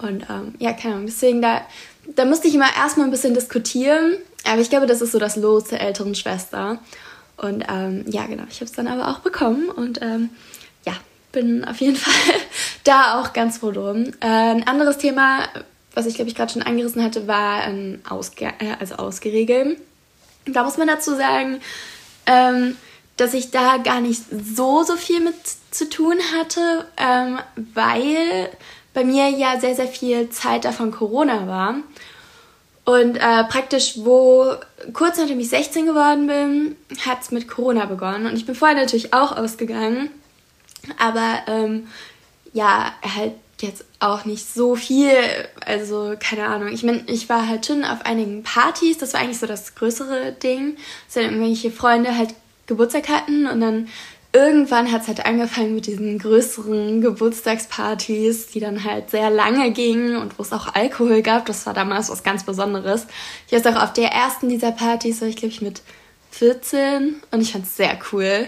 Und 0.02 0.26
ähm, 0.30 0.54
ja, 0.60 0.72
keine 0.72 0.96
Ahnung, 0.96 1.08
deswegen 1.08 1.42
da, 1.42 1.62
da 2.16 2.24
musste 2.24 2.48
ich 2.48 2.56
immer 2.56 2.74
erstmal 2.74 3.08
ein 3.08 3.12
bisschen 3.12 3.34
diskutieren. 3.34 4.14
Aber 4.46 4.62
ich 4.62 4.70
glaube, 4.70 4.86
das 4.86 5.02
ist 5.02 5.12
so 5.12 5.20
das 5.20 5.36
Los 5.36 5.66
der 5.66 5.82
älteren 5.82 6.16
Schwester. 6.16 6.80
Und 7.36 7.66
ähm, 7.70 8.06
ja, 8.08 8.26
genau, 8.28 8.44
ich 8.50 8.56
habe 8.56 8.66
es 8.66 8.72
dann 8.72 8.88
aber 8.88 9.10
auch 9.10 9.20
bekommen. 9.20 9.70
Und 9.70 10.02
ähm, 10.02 10.30
ja, 10.86 10.94
bin 11.32 11.66
auf 11.66 11.82
jeden 11.82 11.96
Fall 11.98 12.36
da 12.90 13.20
auch 13.20 13.34
ganz 13.34 13.60
froh 13.60 13.72
drum. 13.72 14.08
Äh, 14.20 14.28
ein 14.28 14.68
anderes 14.68 14.98
Thema, 14.98 15.48
was 15.94 16.06
ich 16.06 16.16
glaube 16.16 16.30
ich 16.30 16.36
gerade 16.36 16.52
schon 16.52 16.62
angerissen 16.62 17.04
hatte, 17.04 17.28
war 17.28 17.68
ähm, 17.68 18.02
ausge 18.10 18.46
äh, 18.46 18.76
also 18.80 18.96
ausgeregelt. 18.96 19.80
Da 20.46 20.64
muss 20.64 20.78
man 20.78 20.88
dazu 20.88 21.16
sagen, 21.16 21.62
ähm, 22.26 22.76
dass 23.18 23.34
ich 23.34 23.52
da 23.52 23.78
gar 23.78 24.02
nicht 24.02 24.24
so, 24.32 24.84
so 24.84 24.96
viel 24.96 25.20
mit 25.20 25.36
zu 25.72 25.90
tun 25.90 26.18
hatte, 26.36 26.86
ähm, 26.98 27.40
weil 27.74 28.50
bei 28.94 29.04
mir 29.04 29.30
ja 29.30 29.60
sehr, 29.60 29.76
sehr 29.76 29.88
viel 29.88 30.30
Zeit 30.30 30.66
davon 30.66 30.92
Corona 30.92 31.48
war. 31.48 31.76
Und 32.86 33.18
äh, 33.18 33.44
praktisch, 33.44 33.96
wo 33.98 34.56
kurz 34.94 35.18
nachdem 35.20 35.40
ich 35.40 35.50
16 35.50 35.86
geworden 35.86 36.26
bin, 36.26 36.76
hat 37.06 37.22
es 37.22 37.30
mit 37.30 37.48
Corona 37.48 37.86
begonnen. 37.86 38.26
Und 38.26 38.36
ich 38.36 38.48
bin 38.48 38.56
vorher 38.56 38.78
natürlich 38.78 39.14
auch 39.14 39.38
ausgegangen. 39.38 40.10
Aber 40.98 41.40
ähm, 41.48 41.88
ja, 42.54 42.94
halt 43.16 43.34
jetzt 43.62 43.86
auch 44.00 44.26
nicht 44.26 44.48
so 44.48 44.76
viel. 44.76 45.12
Also, 45.66 46.16
keine 46.20 46.48
Ahnung. 46.48 46.70
Ich 46.70 46.84
meine, 46.84 47.04
ich 47.08 47.30
war 47.30 47.48
halt 47.48 47.66
schon 47.66 47.84
auf 47.84 48.06
einigen 48.06 48.44
Partys. 48.44 48.98
Das 48.98 49.14
war 49.14 49.22
eigentlich 49.22 49.40
so 49.40 49.48
das 49.48 49.76
größere 49.76 50.32
Ding. 50.32 50.78
Dass 51.06 51.16
dann 51.16 51.26
irgendwelche 51.26 51.72
Freunde 51.72 52.18
halt 52.18 52.34
Geburtstag 52.68 53.10
hatten 53.10 53.48
und 53.48 53.62
dann 53.62 53.88
irgendwann 54.32 54.92
hat 54.92 55.02
es 55.02 55.08
halt 55.08 55.26
angefangen 55.26 55.74
mit 55.74 55.88
diesen 55.88 56.20
größeren 56.20 57.02
Geburtstagspartys, 57.02 58.48
die 58.48 58.60
dann 58.60 58.84
halt 58.84 59.10
sehr 59.10 59.30
lange 59.30 59.72
gingen 59.72 60.18
und 60.18 60.38
wo 60.38 60.44
es 60.44 60.54
auch 60.54 60.76
Alkohol 60.76 61.22
gab. 61.22 61.46
Das 61.48 61.66
war 61.66 61.74
damals 61.74 62.10
was 62.10 62.24
ganz 62.24 62.44
Besonderes. 62.44 63.08
Ich 63.48 63.54
weiß 63.54 63.66
auch, 63.68 63.82
auf 63.82 63.94
der 63.94 64.12
ersten 64.12 64.50
dieser 64.50 64.72
Partys 64.72 65.22
war 65.22 65.28
ich, 65.28 65.36
glaube 65.36 65.54
ich, 65.54 65.62
mit 65.62 65.82
14 66.32 67.16
und 67.32 67.42
ich 67.42 67.54
fand 67.54 67.66
es 67.66 67.76
sehr 67.76 67.98
cool. 68.12 68.48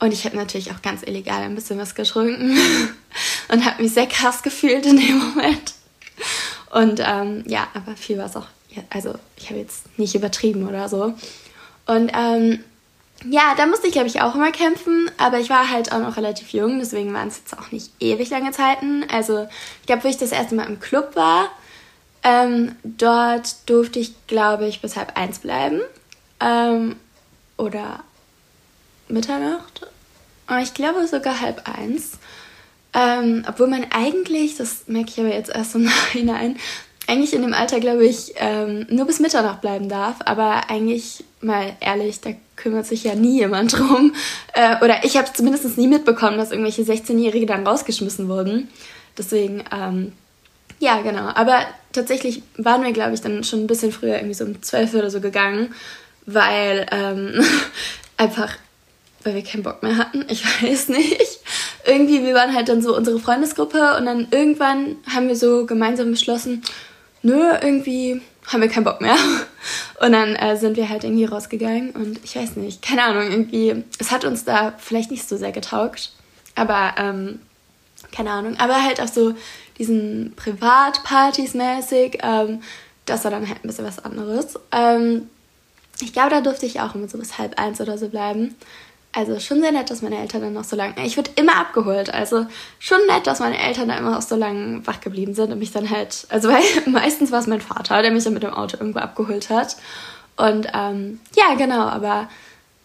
Und 0.00 0.12
ich 0.12 0.24
habe 0.24 0.36
natürlich 0.36 0.72
auch 0.72 0.82
ganz 0.82 1.04
illegal 1.04 1.42
ein 1.42 1.54
bisschen 1.54 1.78
was 1.78 1.94
getrunken 1.94 2.58
und 3.52 3.64
habe 3.66 3.82
mich 3.82 3.92
sehr 3.92 4.06
krass 4.06 4.42
gefühlt 4.42 4.86
in 4.86 4.96
dem 4.96 5.18
Moment. 5.18 5.74
Und 6.70 7.00
ähm, 7.04 7.44
ja, 7.46 7.68
aber 7.74 7.96
viel 7.96 8.16
war 8.18 8.26
es 8.26 8.36
auch, 8.36 8.46
also 8.90 9.14
ich 9.36 9.50
habe 9.50 9.60
jetzt 9.60 9.98
nicht 9.98 10.14
übertrieben 10.14 10.66
oder 10.66 10.88
so. 10.88 11.14
Und 11.86 12.10
ähm, 12.14 12.64
ja, 13.28 13.54
da 13.56 13.66
musste 13.66 13.86
ich, 13.86 13.92
glaube 13.92 14.08
ich, 14.08 14.22
auch 14.22 14.34
immer 14.34 14.50
kämpfen, 14.50 15.10
aber 15.18 15.38
ich 15.38 15.50
war 15.50 15.70
halt 15.70 15.92
auch 15.92 15.98
noch 15.98 16.16
relativ 16.16 16.52
jung, 16.52 16.78
deswegen 16.78 17.12
waren 17.12 17.28
es 17.28 17.38
jetzt 17.38 17.56
auch 17.56 17.70
nicht 17.70 17.90
ewig 18.00 18.30
lange 18.30 18.52
Zeiten. 18.52 19.04
Also 19.12 19.46
ich 19.80 19.86
glaube, 19.86 20.04
wo 20.04 20.08
ich 20.08 20.16
das 20.16 20.32
erste 20.32 20.54
Mal 20.54 20.66
im 20.66 20.80
Club 20.80 21.14
war, 21.14 21.50
ähm, 22.24 22.74
dort 22.84 23.68
durfte 23.68 23.98
ich, 23.98 24.14
glaube 24.26 24.66
ich, 24.66 24.80
bis 24.80 24.96
halb 24.96 25.16
eins 25.18 25.40
bleiben. 25.40 25.80
Ähm, 26.40 26.96
oder 27.58 28.02
Mitternacht. 29.08 29.86
Ich 30.62 30.74
glaube 30.74 31.06
sogar 31.06 31.40
halb 31.40 31.68
eins. 31.68 32.18
Ähm, 32.94 33.44
obwohl 33.48 33.68
man 33.68 33.86
eigentlich, 33.90 34.56
das 34.56 34.84
merke 34.86 35.10
ich 35.10 35.20
aber 35.20 35.34
jetzt 35.34 35.54
erst 35.54 35.74
im 35.74 35.84
Nachhinein, 35.84 36.56
eigentlich 37.08 37.34
in 37.34 37.42
dem 37.42 37.54
Alter, 37.54 37.80
glaube 37.80 38.06
ich, 38.06 38.34
ähm, 38.36 38.86
nur 38.88 39.06
bis 39.06 39.18
Mitternacht 39.18 39.60
bleiben 39.60 39.88
darf. 39.88 40.16
Aber 40.24 40.70
eigentlich, 40.70 41.24
mal 41.40 41.76
ehrlich, 41.80 42.20
da 42.20 42.30
kümmert 42.56 42.86
sich 42.86 43.04
ja 43.04 43.14
nie 43.14 43.40
jemand 43.40 43.72
drum. 43.78 44.14
Äh, 44.54 44.76
oder 44.84 45.04
ich 45.04 45.16
habe 45.16 45.32
zumindest 45.32 45.76
nie 45.78 45.88
mitbekommen, 45.88 46.38
dass 46.38 46.52
irgendwelche 46.52 46.82
16-Jährige 46.82 47.46
dann 47.46 47.66
rausgeschmissen 47.66 48.28
wurden. 48.28 48.68
Deswegen, 49.18 49.64
ähm, 49.72 50.12
ja, 50.78 51.00
genau. 51.02 51.28
Aber 51.34 51.60
tatsächlich 51.92 52.42
waren 52.56 52.82
wir, 52.82 52.92
glaube 52.92 53.14
ich, 53.14 53.20
dann 53.20 53.44
schon 53.44 53.60
ein 53.60 53.66
bisschen 53.66 53.92
früher, 53.92 54.16
irgendwie 54.16 54.34
so 54.34 54.44
um 54.44 54.62
12 54.62 54.94
oder 54.94 55.10
so 55.10 55.20
gegangen, 55.20 55.74
weil 56.24 56.86
ähm, 56.92 57.44
einfach 58.16 58.56
weil 59.24 59.34
wir 59.34 59.44
keinen 59.44 59.62
Bock 59.62 59.82
mehr 59.82 59.96
hatten. 59.96 60.24
Ich 60.28 60.44
weiß 60.44 60.88
nicht. 60.88 61.40
Irgendwie, 61.84 62.22
wir 62.22 62.34
waren 62.34 62.54
halt 62.54 62.68
dann 62.68 62.82
so 62.82 62.96
unsere 62.96 63.18
Freundesgruppe 63.18 63.96
und 63.96 64.06
dann 64.06 64.28
irgendwann 64.30 64.96
haben 65.12 65.28
wir 65.28 65.36
so 65.36 65.66
gemeinsam 65.66 66.10
beschlossen, 66.10 66.62
nö, 67.22 67.52
irgendwie 67.60 68.20
haben 68.46 68.60
wir 68.60 68.68
keinen 68.68 68.84
Bock 68.84 69.00
mehr. 69.00 69.16
Und 70.00 70.12
dann 70.12 70.34
äh, 70.34 70.56
sind 70.56 70.76
wir 70.76 70.88
halt 70.88 71.04
irgendwie 71.04 71.24
rausgegangen 71.26 71.92
und 71.92 72.18
ich 72.24 72.34
weiß 72.34 72.56
nicht, 72.56 72.82
keine 72.82 73.04
Ahnung, 73.04 73.30
irgendwie, 73.30 73.84
es 74.00 74.10
hat 74.10 74.24
uns 74.24 74.44
da 74.44 74.74
vielleicht 74.76 75.12
nicht 75.12 75.28
so 75.28 75.36
sehr 75.36 75.52
getaugt, 75.52 76.10
aber 76.56 76.94
ähm, 76.98 77.38
keine 78.10 78.30
Ahnung, 78.30 78.56
aber 78.58 78.82
halt 78.82 79.00
auch 79.00 79.06
so 79.06 79.34
diesen 79.78 80.32
Privatpartys 80.34 81.54
mäßig, 81.54 82.18
ähm, 82.22 82.62
das 83.06 83.22
war 83.22 83.30
dann 83.30 83.48
halt 83.48 83.64
ein 83.64 83.68
bisschen 83.68 83.84
was 83.84 84.04
anderes. 84.04 84.58
Ähm, 84.72 85.28
ich 86.00 86.12
glaube, 86.12 86.30
da 86.30 86.40
durfte 86.40 86.66
ich 86.66 86.80
auch 86.80 86.96
immer 86.96 87.08
so 87.08 87.18
bis 87.18 87.38
halb 87.38 87.58
eins 87.60 87.80
oder 87.80 87.96
so 87.96 88.08
bleiben. 88.08 88.56
Also 89.14 89.38
schon 89.40 89.60
sehr 89.60 89.72
nett, 89.72 89.90
dass 89.90 90.00
meine 90.00 90.18
Eltern 90.18 90.40
dann 90.40 90.54
noch 90.54 90.64
so 90.64 90.74
lange. 90.74 90.94
Ich 91.04 91.18
wurde 91.18 91.30
immer 91.36 91.56
abgeholt. 91.56 92.12
Also 92.12 92.46
schon 92.78 92.98
nett, 93.08 93.26
dass 93.26 93.40
meine 93.40 93.58
Eltern 93.58 93.88
da 93.88 93.96
immer 93.96 94.16
auch 94.16 94.22
so 94.22 94.36
lange 94.36 94.86
wach 94.86 95.00
geblieben 95.00 95.34
sind 95.34 95.52
und 95.52 95.58
mich 95.58 95.70
dann 95.70 95.90
halt. 95.90 96.26
Also 96.30 96.48
weil 96.48 96.62
meistens 96.86 97.30
war 97.30 97.40
es 97.40 97.46
mein 97.46 97.60
Vater, 97.60 98.00
der 98.00 98.10
mich 98.10 98.24
dann 98.24 98.32
mit 98.32 98.42
dem 98.42 98.54
Auto 98.54 98.78
irgendwo 98.78 99.00
abgeholt 99.00 99.50
hat. 99.50 99.76
Und 100.36 100.66
ähm, 100.74 101.20
ja, 101.36 101.54
genau, 101.56 101.82
aber 101.82 102.28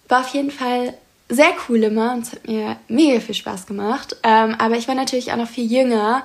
war 0.10 0.22
auf 0.22 0.30
jeden 0.30 0.52
Fall 0.52 0.94
sehr 1.30 1.52
cool 1.68 1.84
immer 1.84 2.14
und 2.14 2.24
es 2.24 2.32
hat 2.34 2.48
mir 2.48 2.78
mega 2.88 3.20
viel 3.20 3.36
Spaß 3.36 3.66
gemacht. 3.66 4.18
Ähm, 4.24 4.56
aber 4.58 4.76
ich 4.76 4.88
war 4.88 4.96
natürlich 4.96 5.32
auch 5.32 5.38
noch 5.38 5.48
viel 5.48 5.72
jünger 5.72 6.24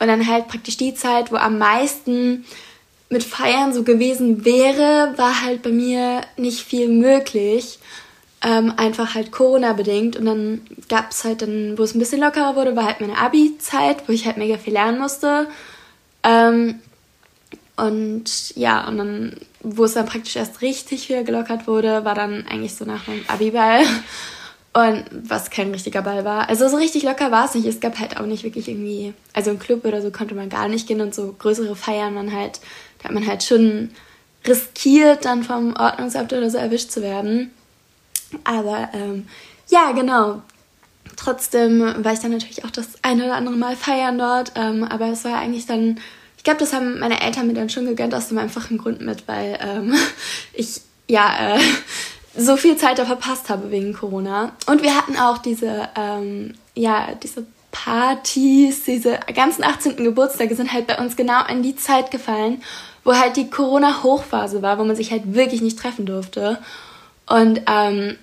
und 0.00 0.08
dann 0.08 0.26
halt 0.26 0.48
praktisch 0.48 0.76
die 0.76 0.94
Zeit, 0.94 1.30
wo 1.32 1.36
am 1.36 1.58
meisten 1.58 2.44
mit 3.08 3.22
Feiern 3.22 3.72
so 3.72 3.84
gewesen 3.84 4.44
wäre, 4.44 5.14
war 5.16 5.42
halt 5.42 5.62
bei 5.62 5.70
mir 5.70 6.22
nicht 6.36 6.60
viel 6.60 6.88
möglich. 6.88 7.78
Ähm, 8.44 8.74
einfach 8.76 9.14
halt 9.14 9.32
Corona-bedingt. 9.32 10.16
Und 10.16 10.26
dann 10.26 10.60
gab 10.88 11.10
es 11.10 11.24
halt 11.24 11.42
dann, 11.42 11.78
wo 11.78 11.82
es 11.82 11.94
ein 11.94 11.98
bisschen 11.98 12.20
lockerer 12.20 12.56
wurde, 12.56 12.76
war 12.76 12.84
halt 12.84 13.00
meine 13.00 13.16
Abi-Zeit, 13.16 14.06
wo 14.06 14.12
ich 14.12 14.26
halt 14.26 14.36
mega 14.36 14.58
viel 14.58 14.74
lernen 14.74 14.98
musste. 14.98 15.48
Ähm, 16.22 16.80
und 17.76 18.54
ja, 18.56 18.86
und 18.86 18.98
dann, 18.98 19.36
wo 19.62 19.84
es 19.84 19.94
dann 19.94 20.06
praktisch 20.06 20.36
erst 20.36 20.62
richtig 20.62 21.06
viel 21.06 21.24
gelockert 21.24 21.66
wurde, 21.66 22.04
war 22.04 22.14
dann 22.14 22.46
eigentlich 22.46 22.74
so 22.74 22.84
nach 22.84 23.06
meinem 23.06 23.24
Abi-Ball. 23.28 23.84
Und 24.76 25.04
was 25.12 25.50
kein 25.50 25.70
richtiger 25.70 26.02
Ball 26.02 26.24
war. 26.24 26.48
Also 26.48 26.68
so 26.68 26.76
richtig 26.76 27.04
locker 27.04 27.30
war 27.30 27.44
es 27.44 27.54
nicht. 27.54 27.64
Es 27.64 27.78
gab 27.78 27.96
halt 28.00 28.18
auch 28.18 28.26
nicht 28.26 28.42
wirklich 28.42 28.68
irgendwie, 28.68 29.14
also 29.32 29.52
im 29.52 29.60
Club 29.60 29.84
oder 29.84 30.02
so 30.02 30.10
konnte 30.10 30.34
man 30.34 30.48
gar 30.48 30.66
nicht 30.66 30.88
gehen 30.88 31.00
und 31.00 31.14
so 31.14 31.32
größere 31.38 31.76
Feiern 31.76 32.12
man 32.12 32.32
halt, 32.32 32.58
da 32.98 33.04
hat 33.04 33.14
man 33.14 33.24
halt 33.24 33.44
schon 33.44 33.90
riskiert, 34.44 35.26
dann 35.26 35.44
vom 35.44 35.76
Ordnungsamt 35.76 36.32
oder 36.32 36.50
so 36.50 36.58
erwischt 36.58 36.90
zu 36.90 37.02
werden. 37.02 37.52
Aber 38.44 38.88
ähm, 38.92 39.26
ja, 39.68 39.92
genau. 39.92 40.42
Trotzdem 41.16 41.80
war 42.04 42.12
ich 42.12 42.18
dann 42.18 42.32
natürlich 42.32 42.64
auch 42.64 42.70
das 42.70 42.88
eine 43.02 43.24
oder 43.24 43.36
andere 43.36 43.54
Mal 43.54 43.76
feiern 43.76 44.18
dort. 44.18 44.52
Ähm, 44.56 44.84
aber 44.84 45.08
es 45.08 45.24
war 45.24 45.38
eigentlich 45.38 45.66
dann, 45.66 46.00
ich 46.36 46.44
glaube, 46.44 46.58
das 46.58 46.72
haben 46.72 46.98
meine 46.98 47.20
Eltern 47.20 47.46
mir 47.46 47.54
dann 47.54 47.70
schon 47.70 47.86
gegönnt 47.86 48.14
aus 48.14 48.28
dem 48.28 48.38
einfachen 48.38 48.78
Grund 48.78 49.00
mit, 49.00 49.28
weil 49.28 49.58
ähm, 49.60 49.94
ich 50.52 50.80
ja 51.08 51.56
äh, 51.56 51.60
so 52.36 52.56
viel 52.56 52.76
Zeit 52.76 52.98
da 52.98 53.04
verpasst 53.04 53.48
habe 53.48 53.70
wegen 53.70 53.92
Corona. 53.92 54.52
Und 54.66 54.82
wir 54.82 54.96
hatten 54.96 55.16
auch 55.16 55.38
diese, 55.38 55.88
ähm, 55.96 56.54
ja, 56.74 57.14
diese 57.22 57.46
Partys, 57.70 58.84
diese 58.84 59.18
ganzen 59.34 59.64
18. 59.64 59.96
Geburtstage 59.96 60.54
sind 60.54 60.72
halt 60.72 60.86
bei 60.86 60.98
uns 60.98 61.16
genau 61.16 61.40
an 61.40 61.62
die 61.62 61.76
Zeit 61.76 62.10
gefallen, 62.10 62.62
wo 63.02 63.14
halt 63.14 63.36
die 63.36 63.50
Corona-Hochphase 63.50 64.62
war, 64.62 64.78
wo 64.78 64.84
man 64.84 64.96
sich 64.96 65.10
halt 65.10 65.34
wirklich 65.34 65.60
nicht 65.60 65.78
treffen 65.78 66.06
durfte. 66.06 66.58
Und 67.26 67.62
ähm, 67.66 68.16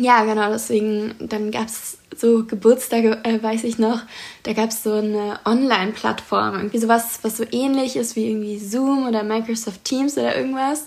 ja, 0.00 0.24
genau, 0.24 0.50
deswegen, 0.50 1.14
dann 1.20 1.50
gab 1.50 1.66
es 1.66 1.98
so 2.16 2.44
Geburtstage, 2.44 3.18
äh, 3.22 3.42
weiß 3.42 3.64
ich 3.64 3.78
noch, 3.78 4.00
da 4.42 4.52
gab 4.52 4.70
es 4.70 4.82
so 4.82 4.92
eine 4.92 5.38
Online-Plattform, 5.44 6.56
irgendwie 6.56 6.78
sowas, 6.78 7.20
was 7.22 7.36
so 7.36 7.44
ähnlich 7.50 7.96
ist 7.96 8.16
wie 8.16 8.28
irgendwie 8.28 8.58
Zoom 8.58 9.06
oder 9.06 9.22
Microsoft 9.22 9.84
Teams 9.84 10.16
oder 10.16 10.36
irgendwas. 10.36 10.86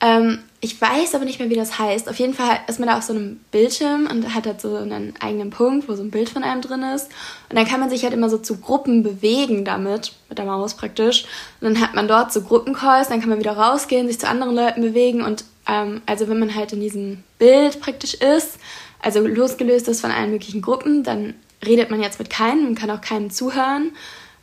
Ähm, 0.00 0.40
ich 0.60 0.80
weiß 0.80 1.14
aber 1.14 1.24
nicht 1.24 1.38
mehr, 1.38 1.48
wie 1.48 1.54
das 1.54 1.78
heißt. 1.78 2.08
Auf 2.08 2.18
jeden 2.18 2.34
Fall 2.34 2.58
ist 2.66 2.78
man 2.78 2.88
da 2.88 2.98
auf 2.98 3.04
so 3.04 3.14
einem 3.14 3.40
Bildschirm 3.50 4.08
und 4.10 4.34
hat 4.34 4.46
halt 4.46 4.60
so 4.60 4.76
einen 4.76 5.14
eigenen 5.20 5.50
Punkt, 5.50 5.88
wo 5.88 5.94
so 5.94 6.02
ein 6.02 6.10
Bild 6.10 6.28
von 6.28 6.42
einem 6.42 6.60
drin 6.60 6.82
ist. 6.82 7.08
Und 7.48 7.56
dann 7.56 7.66
kann 7.66 7.80
man 7.80 7.88
sich 7.88 8.02
halt 8.02 8.12
immer 8.12 8.28
so 8.28 8.36
zu 8.38 8.58
Gruppen 8.58 9.02
bewegen 9.02 9.64
damit, 9.64 10.12
mit 10.28 10.38
der 10.38 10.44
Maus 10.44 10.74
praktisch. 10.74 11.24
Und 11.60 11.68
dann 11.68 11.80
hat 11.80 11.94
man 11.94 12.08
dort 12.08 12.32
so 12.32 12.42
Gruppencalls, 12.42 13.08
dann 13.08 13.20
kann 13.20 13.30
man 13.30 13.38
wieder 13.38 13.56
rausgehen, 13.56 14.06
sich 14.06 14.18
zu 14.18 14.28
anderen 14.28 14.54
Leuten 14.54 14.82
bewegen. 14.82 15.22
Und 15.22 15.44
ähm, 15.68 16.02
also 16.06 16.28
wenn 16.28 16.38
man 16.38 16.54
halt 16.54 16.72
in 16.72 16.80
diesem 16.80 17.22
Bild 17.38 17.80
praktisch 17.80 18.14
ist, 18.14 18.58
also 19.00 19.20
losgelöst 19.26 19.88
ist 19.88 20.00
von 20.00 20.10
allen 20.10 20.30
möglichen 20.30 20.62
Gruppen, 20.62 21.02
dann 21.02 21.34
redet 21.64 21.90
man 21.90 22.02
jetzt 22.02 22.18
mit 22.18 22.30
keinem 22.30 22.66
und 22.66 22.74
kann 22.78 22.90
auch 22.90 23.00
keinem 23.00 23.30
zuhören. 23.30 23.92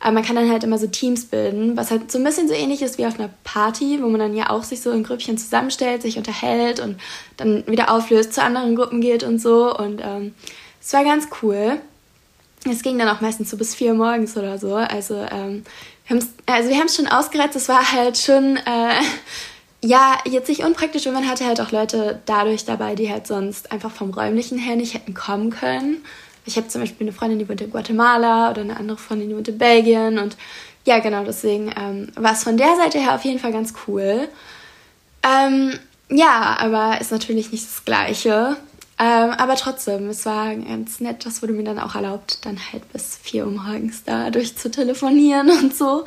Aber 0.00 0.12
man 0.12 0.22
kann 0.22 0.36
dann 0.36 0.50
halt 0.50 0.64
immer 0.64 0.76
so 0.76 0.86
Teams 0.86 1.24
bilden, 1.24 1.78
was 1.78 1.90
halt 1.90 2.12
so 2.12 2.18
ein 2.18 2.24
bisschen 2.24 2.46
so 2.46 2.52
ähnlich 2.52 2.82
ist 2.82 2.98
wie 2.98 3.06
auf 3.06 3.18
einer 3.18 3.30
Party, 3.42 4.02
wo 4.02 4.08
man 4.08 4.20
dann 4.20 4.34
ja 4.34 4.50
auch 4.50 4.62
sich 4.62 4.82
so 4.82 4.90
in 4.90 5.02
Grüppchen 5.02 5.38
zusammenstellt, 5.38 6.02
sich 6.02 6.18
unterhält 6.18 6.78
und 6.78 7.00
dann 7.38 7.66
wieder 7.66 7.90
auflöst, 7.90 8.34
zu 8.34 8.42
anderen 8.42 8.76
Gruppen 8.76 9.00
geht 9.00 9.22
und 9.22 9.38
so. 9.38 9.74
Und 9.74 10.02
ähm, 10.04 10.34
es 10.80 10.92
war 10.92 11.04
ganz 11.04 11.28
cool. 11.40 11.80
Es 12.70 12.82
ging 12.82 12.98
dann 12.98 13.08
auch 13.08 13.22
meistens 13.22 13.50
so 13.50 13.56
bis 13.56 13.74
vier 13.74 13.94
morgens 13.94 14.36
oder 14.36 14.58
so. 14.58 14.74
Also, 14.74 15.14
ähm, 15.14 15.64
wir 16.06 16.22
also 16.46 16.70
haben 16.74 16.86
es 16.86 16.96
schon 16.96 17.06
ausgereizt. 17.06 17.56
Es 17.56 17.68
war 17.70 17.92
halt 17.92 18.18
schon, 18.18 18.58
äh, 18.58 19.00
ja, 19.84 20.18
jetzt 20.24 20.48
nicht 20.48 20.64
unpraktisch, 20.64 21.06
und 21.06 21.12
man 21.12 21.28
hatte 21.28 21.44
halt 21.44 21.60
auch 21.60 21.70
Leute 21.70 22.20
dadurch 22.24 22.64
dabei, 22.64 22.94
die 22.94 23.10
halt 23.10 23.26
sonst 23.26 23.70
einfach 23.70 23.90
vom 23.90 24.10
räumlichen 24.10 24.58
her 24.58 24.76
nicht 24.76 24.94
hätten 24.94 25.12
kommen 25.12 25.50
können. 25.50 26.02
Ich 26.46 26.56
habe 26.56 26.68
zum 26.68 26.80
Beispiel 26.80 27.06
eine 27.06 27.14
Freundin, 27.14 27.38
die 27.38 27.48
wohnt 27.48 27.60
in 27.60 27.70
Guatemala 27.70 28.50
oder 28.50 28.62
eine 28.62 28.78
andere 28.78 28.96
Freundin, 28.96 29.28
die 29.28 29.36
wohnt 29.36 29.48
in 29.48 29.58
Belgien. 29.58 30.18
Und 30.18 30.38
ja, 30.86 31.00
genau, 31.00 31.24
deswegen 31.24 31.70
ähm, 31.78 32.08
war 32.16 32.32
es 32.32 32.44
von 32.44 32.56
der 32.56 32.76
Seite 32.76 32.98
her 32.98 33.14
auf 33.14 33.24
jeden 33.24 33.38
Fall 33.38 33.52
ganz 33.52 33.74
cool. 33.86 34.28
Ähm, 35.22 35.78
ja, 36.08 36.56
aber 36.58 37.00
ist 37.00 37.12
natürlich 37.12 37.52
nicht 37.52 37.66
das 37.66 37.84
Gleiche. 37.84 38.56
Ähm, 38.98 39.30
aber 39.30 39.56
trotzdem, 39.56 40.08
es 40.08 40.24
war 40.24 40.54
ganz 40.54 41.00
nett, 41.00 41.26
das 41.26 41.42
wurde 41.42 41.52
mir 41.52 41.64
dann 41.64 41.78
auch 41.78 41.94
erlaubt, 41.94 42.38
dann 42.42 42.58
halt 42.72 42.90
bis 42.92 43.18
4 43.22 43.46
Uhr 43.46 43.52
morgens 43.52 44.04
da 44.04 44.30
durch 44.30 44.56
zu 44.56 44.70
telefonieren 44.70 45.50
und 45.62 45.76
so. 45.76 46.04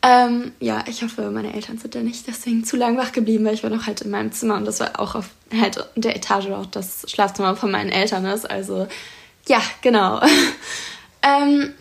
Ähm, 0.00 0.52
ja, 0.60 0.84
ich 0.86 1.02
hoffe, 1.02 1.30
meine 1.30 1.52
Eltern 1.54 1.78
sind 1.78 1.94
da 1.94 2.00
nicht 2.00 2.26
deswegen 2.28 2.64
zu 2.64 2.76
lang 2.76 2.96
wach 2.96 3.10
geblieben, 3.10 3.44
weil 3.44 3.54
ich 3.54 3.64
war 3.64 3.70
noch 3.70 3.86
halt 3.86 4.00
in 4.02 4.10
meinem 4.10 4.30
Zimmer 4.30 4.56
und 4.56 4.64
das 4.64 4.78
war 4.78 5.00
auch 5.00 5.16
auf 5.16 5.30
halt 5.52 5.84
der 5.96 6.14
Etage, 6.14 6.48
auch 6.50 6.66
das 6.66 7.04
Schlafzimmer 7.10 7.56
von 7.56 7.72
meinen 7.72 7.90
Eltern 7.90 8.24
ist. 8.26 8.48
Also 8.48 8.86
ja, 9.48 9.60
genau. 9.82 10.20
ähm, 11.22 11.72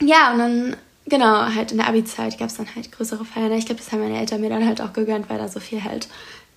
ja, 0.00 0.32
und 0.32 0.38
dann, 0.38 0.76
genau, 1.06 1.54
halt 1.54 1.72
in 1.72 1.78
der 1.78 1.88
Abi-Zeit 1.88 2.38
gab 2.38 2.48
es 2.48 2.56
dann 2.56 2.74
halt 2.74 2.90
größere 2.92 3.24
Feiern. 3.26 3.52
Ich 3.52 3.66
glaube, 3.66 3.80
das 3.80 3.92
haben 3.92 4.00
meine 4.00 4.18
Eltern 4.18 4.40
mir 4.40 4.50
dann 4.50 4.66
halt 4.66 4.80
auch 4.80 4.94
gegönnt, 4.94 5.28
weil 5.28 5.38
da 5.38 5.48
so 5.48 5.60
viel 5.60 5.84
halt, 5.84 6.08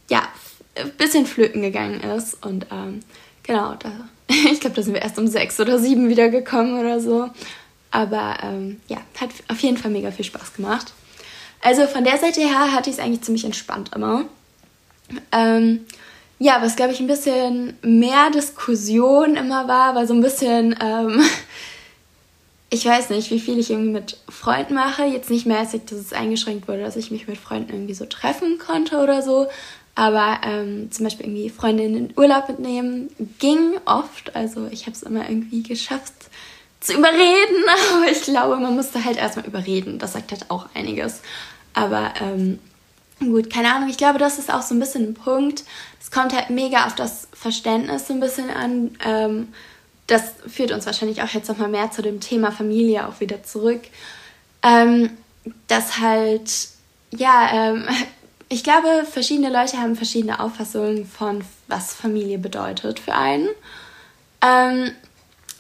ja, 0.10 0.24
ein 0.76 0.92
bisschen 0.92 1.26
flöten 1.26 1.62
gegangen 1.62 2.00
ist. 2.00 2.46
Und 2.46 2.68
ähm, 2.72 3.02
genau, 3.44 3.76
da, 3.76 3.92
ich 4.28 4.62
glaube, 4.62 4.76
da 4.78 4.82
sind 4.82 4.94
wir 4.94 5.02
erst 5.02 5.20
um 5.20 5.28
sechs 5.28 5.60
oder 5.60 5.80
sieben 5.80 6.08
wieder 6.08 6.30
gekommen 6.30 6.80
oder 6.80 7.02
so. 7.02 7.30
Aber 7.94 8.38
ähm, 8.42 8.82
ja, 8.88 8.98
hat 9.22 9.30
auf 9.50 9.60
jeden 9.60 9.78
Fall 9.78 9.92
mega 9.92 10.10
viel 10.10 10.26
Spaß 10.26 10.56
gemacht. 10.56 10.94
Also 11.62 11.86
von 11.86 12.04
der 12.04 12.18
Seite 12.18 12.42
her 12.42 12.74
hatte 12.74 12.90
ich 12.90 12.98
es 12.98 13.02
eigentlich 13.02 13.22
ziemlich 13.22 13.46
entspannt 13.46 13.92
immer. 13.96 14.26
Ähm, 15.32 15.82
ja, 16.40 16.60
was 16.60 16.76
glaube 16.76 16.92
ich 16.92 17.00
ein 17.00 17.08
bisschen 17.08 17.78
mehr 17.84 18.32
Diskussion 18.32 19.36
immer 19.36 19.68
war, 19.68 19.94
war 19.94 20.08
so 20.08 20.16
ein 20.16 20.22
bisschen, 20.22 20.76
ähm, 20.82 21.22
ich 22.72 22.84
weiß 22.84 23.12
nicht, 23.12 23.30
wie 23.30 23.40
viel 23.40 23.60
ich 23.60 23.70
irgendwie 23.70 23.92
mit 23.92 24.18
Freunden 24.28 24.74
mache. 24.74 25.04
Jetzt 25.04 25.30
nicht 25.30 25.46
mäßig, 25.46 25.84
dass 25.86 26.00
es 26.00 26.14
eingeschränkt 26.14 26.68
wurde, 26.68 26.82
dass 26.82 26.96
ich 26.96 27.12
mich 27.12 27.28
mit 27.28 27.38
Freunden 27.38 27.74
irgendwie 27.74 27.94
so 27.94 28.06
treffen 28.06 28.58
konnte 28.58 28.98
oder 28.98 29.22
so. 29.22 29.46
Aber 29.94 30.42
ähm, 30.44 30.92
zum 30.92 31.04
Beispiel 31.04 31.28
irgendwie 31.28 31.52
Freunde 31.52 31.84
in 31.84 31.94
den 31.94 32.14
Urlaub 32.18 32.50
mitnehmen 32.50 33.12
ging 33.38 33.76
oft. 33.86 34.36
Also 34.36 34.68
ich 34.72 34.88
habe 34.88 34.96
es 34.96 35.04
immer 35.04 35.30
irgendwie 35.30 35.62
geschafft 35.62 36.14
zu 36.84 36.94
überreden. 36.94 37.66
Aber 37.94 38.12
ich 38.12 38.22
glaube, 38.24 38.58
man 38.58 38.76
musste 38.76 39.04
halt 39.04 39.18
erstmal 39.18 39.46
überreden. 39.46 40.00
Das 40.00 40.14
sagt 40.14 40.32
halt 40.32 40.50
auch 40.50 40.68
einiges. 40.74 41.22
Aber 41.74 42.14
ähm, 42.22 42.60
Gut, 43.20 43.52
keine 43.52 43.74
Ahnung. 43.74 43.90
Ich 43.90 43.98
glaube, 43.98 44.20
das 44.20 44.40
ist 44.40 44.52
auch 44.52 44.62
so 44.62 44.76
ein 44.76 44.80
bisschen 44.80 45.10
ein 45.10 45.14
Punkt. 45.14 45.64
Es 46.02 46.12
kommt 46.12 46.34
halt 46.34 46.50
mega 46.50 46.86
auf 46.86 46.96
das 46.96 47.28
Verständnis 47.34 48.08
so 48.08 48.14
ein 48.14 48.20
bisschen 48.20 48.50
an. 48.50 48.98
Ähm, 49.06 49.54
das 50.08 50.34
führt 50.48 50.72
uns 50.72 50.86
wahrscheinlich 50.86 51.22
auch 51.22 51.30
jetzt 51.30 51.48
nochmal 51.48 51.70
mehr 51.70 51.92
zu 51.92 52.02
dem 52.02 52.20
Thema 52.20 52.52
Familie 52.52 53.08
auch 53.08 53.20
wieder 53.20 53.44
zurück. 53.44 53.82
Ähm, 54.62 55.12
dass 55.68 56.00
halt, 56.00 56.52
ja, 57.12 57.50
ähm, 57.54 57.88
ich 58.50 58.64
glaube, 58.64 59.06
verschiedene 59.10 59.50
Leute 59.50 59.78
haben 59.78 59.96
verschiedene 59.96 60.40
Auffassungen 60.40 61.06
von, 61.06 61.44
was 61.68 61.94
Familie 61.94 62.40
bedeutet 62.40 63.00
für 63.00 63.14
einen. 63.14 63.48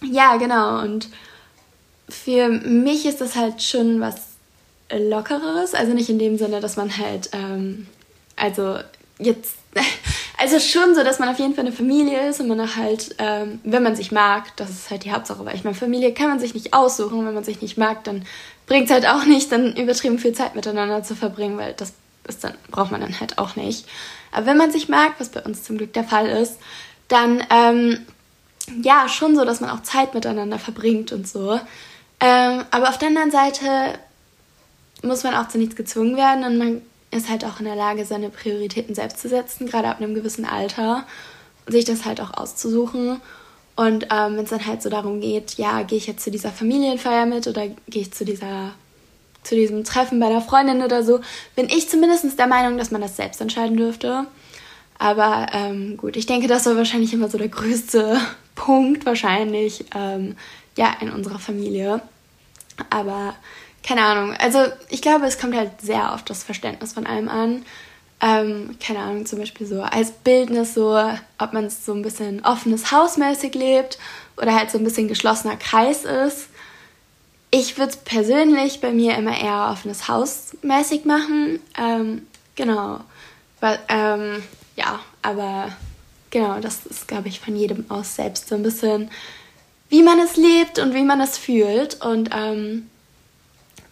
Ja, 0.03 0.37
genau. 0.37 0.81
Und 0.81 1.07
für 2.09 2.49
mich 2.49 3.05
ist 3.05 3.21
das 3.21 3.35
halt 3.35 3.61
schon 3.61 4.01
was 4.01 4.15
lockereres. 4.91 5.73
Also 5.73 5.93
nicht 5.93 6.09
in 6.09 6.19
dem 6.19 6.37
Sinne, 6.37 6.59
dass 6.59 6.75
man 6.75 6.97
halt, 6.97 7.29
ähm, 7.33 7.87
also 8.35 8.77
jetzt, 9.19 9.55
also 10.37 10.59
schon 10.59 10.95
so, 10.95 11.03
dass 11.03 11.19
man 11.19 11.29
auf 11.29 11.39
jeden 11.39 11.55
Fall 11.55 11.65
eine 11.65 11.75
Familie 11.75 12.29
ist 12.29 12.39
und 12.39 12.47
man 12.47 12.75
halt, 12.75 13.15
ähm, 13.17 13.59
wenn 13.63 13.83
man 13.83 13.95
sich 13.95 14.11
mag, 14.11 14.55
das 14.57 14.69
ist 14.69 14.91
halt 14.91 15.05
die 15.05 15.11
Hauptsache, 15.11 15.43
weil 15.45 15.55
ich 15.55 15.63
meine, 15.63 15.75
Familie 15.75 16.13
kann 16.13 16.29
man 16.29 16.39
sich 16.39 16.53
nicht 16.53 16.73
aussuchen. 16.73 17.25
Wenn 17.25 17.33
man 17.33 17.43
sich 17.43 17.61
nicht 17.61 17.77
mag, 17.77 18.03
dann 18.03 18.25
bringt 18.67 18.85
es 18.85 18.91
halt 18.91 19.07
auch 19.07 19.25
nicht, 19.25 19.51
dann 19.51 19.75
übertrieben 19.75 20.19
viel 20.19 20.33
Zeit 20.33 20.55
miteinander 20.55 21.03
zu 21.03 21.15
verbringen, 21.15 21.57
weil 21.57 21.73
das 21.73 21.93
ist 22.27 22.43
dann, 22.43 22.53
braucht 22.71 22.91
man 22.91 23.01
dann 23.01 23.19
halt 23.19 23.37
auch 23.37 23.55
nicht. 23.55 23.85
Aber 24.31 24.45
wenn 24.45 24.57
man 24.57 24.71
sich 24.71 24.87
mag, 24.89 25.13
was 25.17 25.29
bei 25.29 25.41
uns 25.41 25.63
zum 25.63 25.77
Glück 25.77 25.93
der 25.93 26.05
Fall 26.05 26.27
ist, 26.27 26.57
dann, 27.07 27.43
ähm, 27.49 28.05
ja, 28.81 29.07
schon 29.09 29.35
so, 29.35 29.45
dass 29.45 29.61
man 29.61 29.69
auch 29.69 29.83
Zeit 29.83 30.13
miteinander 30.13 30.59
verbringt 30.59 31.11
und 31.11 31.27
so. 31.27 31.59
Ähm, 32.19 32.63
aber 32.71 32.89
auf 32.89 32.97
der 32.97 33.09
anderen 33.09 33.31
Seite 33.31 33.67
muss 35.01 35.23
man 35.23 35.35
auch 35.35 35.49
zu 35.49 35.57
nichts 35.57 35.75
gezwungen 35.75 36.15
werden 36.15 36.45
und 36.45 36.57
man 36.57 36.81
ist 37.11 37.29
halt 37.29 37.45
auch 37.45 37.59
in 37.59 37.65
der 37.65 37.75
Lage, 37.75 38.05
seine 38.05 38.29
Prioritäten 38.29 38.95
selbst 38.95 39.19
zu 39.19 39.29
setzen, 39.29 39.67
gerade 39.67 39.89
ab 39.89 39.97
einem 39.97 40.15
gewissen 40.15 40.45
Alter, 40.45 41.05
sich 41.67 41.85
das 41.85 42.05
halt 42.05 42.21
auch 42.21 42.33
auszusuchen. 42.33 43.21
Und 43.75 44.07
ähm, 44.11 44.37
wenn 44.37 44.43
es 44.43 44.49
dann 44.49 44.65
halt 44.65 44.81
so 44.81 44.89
darum 44.89 45.19
geht, 45.19 45.55
ja, 45.55 45.83
gehe 45.83 45.97
ich 45.97 46.07
jetzt 46.07 46.23
zu 46.23 46.31
dieser 46.31 46.51
Familienfeier 46.51 47.25
mit 47.25 47.47
oder 47.47 47.67
gehe 47.87 48.03
ich 48.03 48.13
zu 48.13 48.25
dieser 48.25 48.73
zu 49.43 49.55
diesem 49.55 49.83
Treffen 49.83 50.21
bei 50.21 50.29
der 50.29 50.39
Freundin 50.39 50.81
oder 50.81 51.03
so, 51.03 51.19
bin 51.53 51.67
ich 51.67 51.89
zumindest 51.89 52.39
der 52.39 52.47
Meinung, 52.47 52.77
dass 52.77 52.91
man 52.91 53.01
das 53.01 53.17
selbst 53.17 53.41
entscheiden 53.41 53.75
dürfte. 53.75 54.25
Aber 54.97 55.47
ähm, 55.51 55.97
gut, 55.97 56.15
ich 56.15 56.25
denke, 56.25 56.47
das 56.47 56.65
war 56.65 56.77
wahrscheinlich 56.77 57.13
immer 57.13 57.27
so 57.27 57.37
der 57.37 57.49
größte 57.49 58.21
Punkt 58.55 59.05
wahrscheinlich, 59.05 59.85
ähm, 59.95 60.35
ja, 60.77 60.95
in 61.01 61.11
unserer 61.11 61.39
Familie. 61.39 62.01
Aber 62.89 63.35
keine 63.83 64.03
Ahnung. 64.03 64.35
Also 64.39 64.59
ich 64.89 65.01
glaube, 65.01 65.25
es 65.25 65.39
kommt 65.39 65.55
halt 65.55 65.81
sehr 65.81 66.13
auf 66.13 66.23
das 66.23 66.43
Verständnis 66.43 66.93
von 66.93 67.05
allem 67.05 67.29
an. 67.29 67.65
Ähm, 68.21 68.77
keine 68.79 68.99
Ahnung, 68.99 69.25
zum 69.25 69.39
Beispiel 69.39 69.67
so 69.67 69.81
als 69.81 70.11
Bildnis, 70.11 70.73
so 70.73 70.97
ob 71.37 71.53
man 71.53 71.69
so 71.69 71.93
ein 71.93 72.01
bisschen 72.01 72.45
offenes 72.45 72.91
Hausmäßig 72.91 73.53
lebt 73.53 73.97
oder 74.37 74.55
halt 74.55 74.71
so 74.71 74.77
ein 74.77 74.83
bisschen 74.85 75.09
geschlossener 75.09 75.57
Kreis 75.57 76.05
ist. 76.05 76.47
Ich 77.51 77.77
würde 77.77 77.93
persönlich 78.05 78.79
bei 78.79 78.91
mir 78.91 79.15
immer 79.15 79.37
eher 79.37 79.69
offenes 79.71 80.07
Hausmäßig 80.07 81.05
machen. 81.05 81.59
Ähm, 81.77 82.25
genau. 82.55 83.01
Weil, 83.59 83.79
ähm, 83.89 84.43
ja, 84.75 84.99
aber 85.21 85.69
genau, 86.33 86.59
das 86.59 86.85
ist, 86.87 87.07
glaube 87.07 87.29
ich, 87.29 87.39
von 87.39 87.55
jedem 87.55 87.85
aus 87.89 88.15
selbst 88.15 88.49
so 88.49 88.55
ein 88.55 88.63
bisschen, 88.63 89.09
wie 89.89 90.01
man 90.01 90.19
es 90.19 90.35
lebt 90.35 90.79
und 90.79 90.93
wie 90.95 91.03
man 91.03 91.21
es 91.21 91.37
fühlt. 91.37 92.03
Und 92.03 92.31
ähm, 92.35 92.89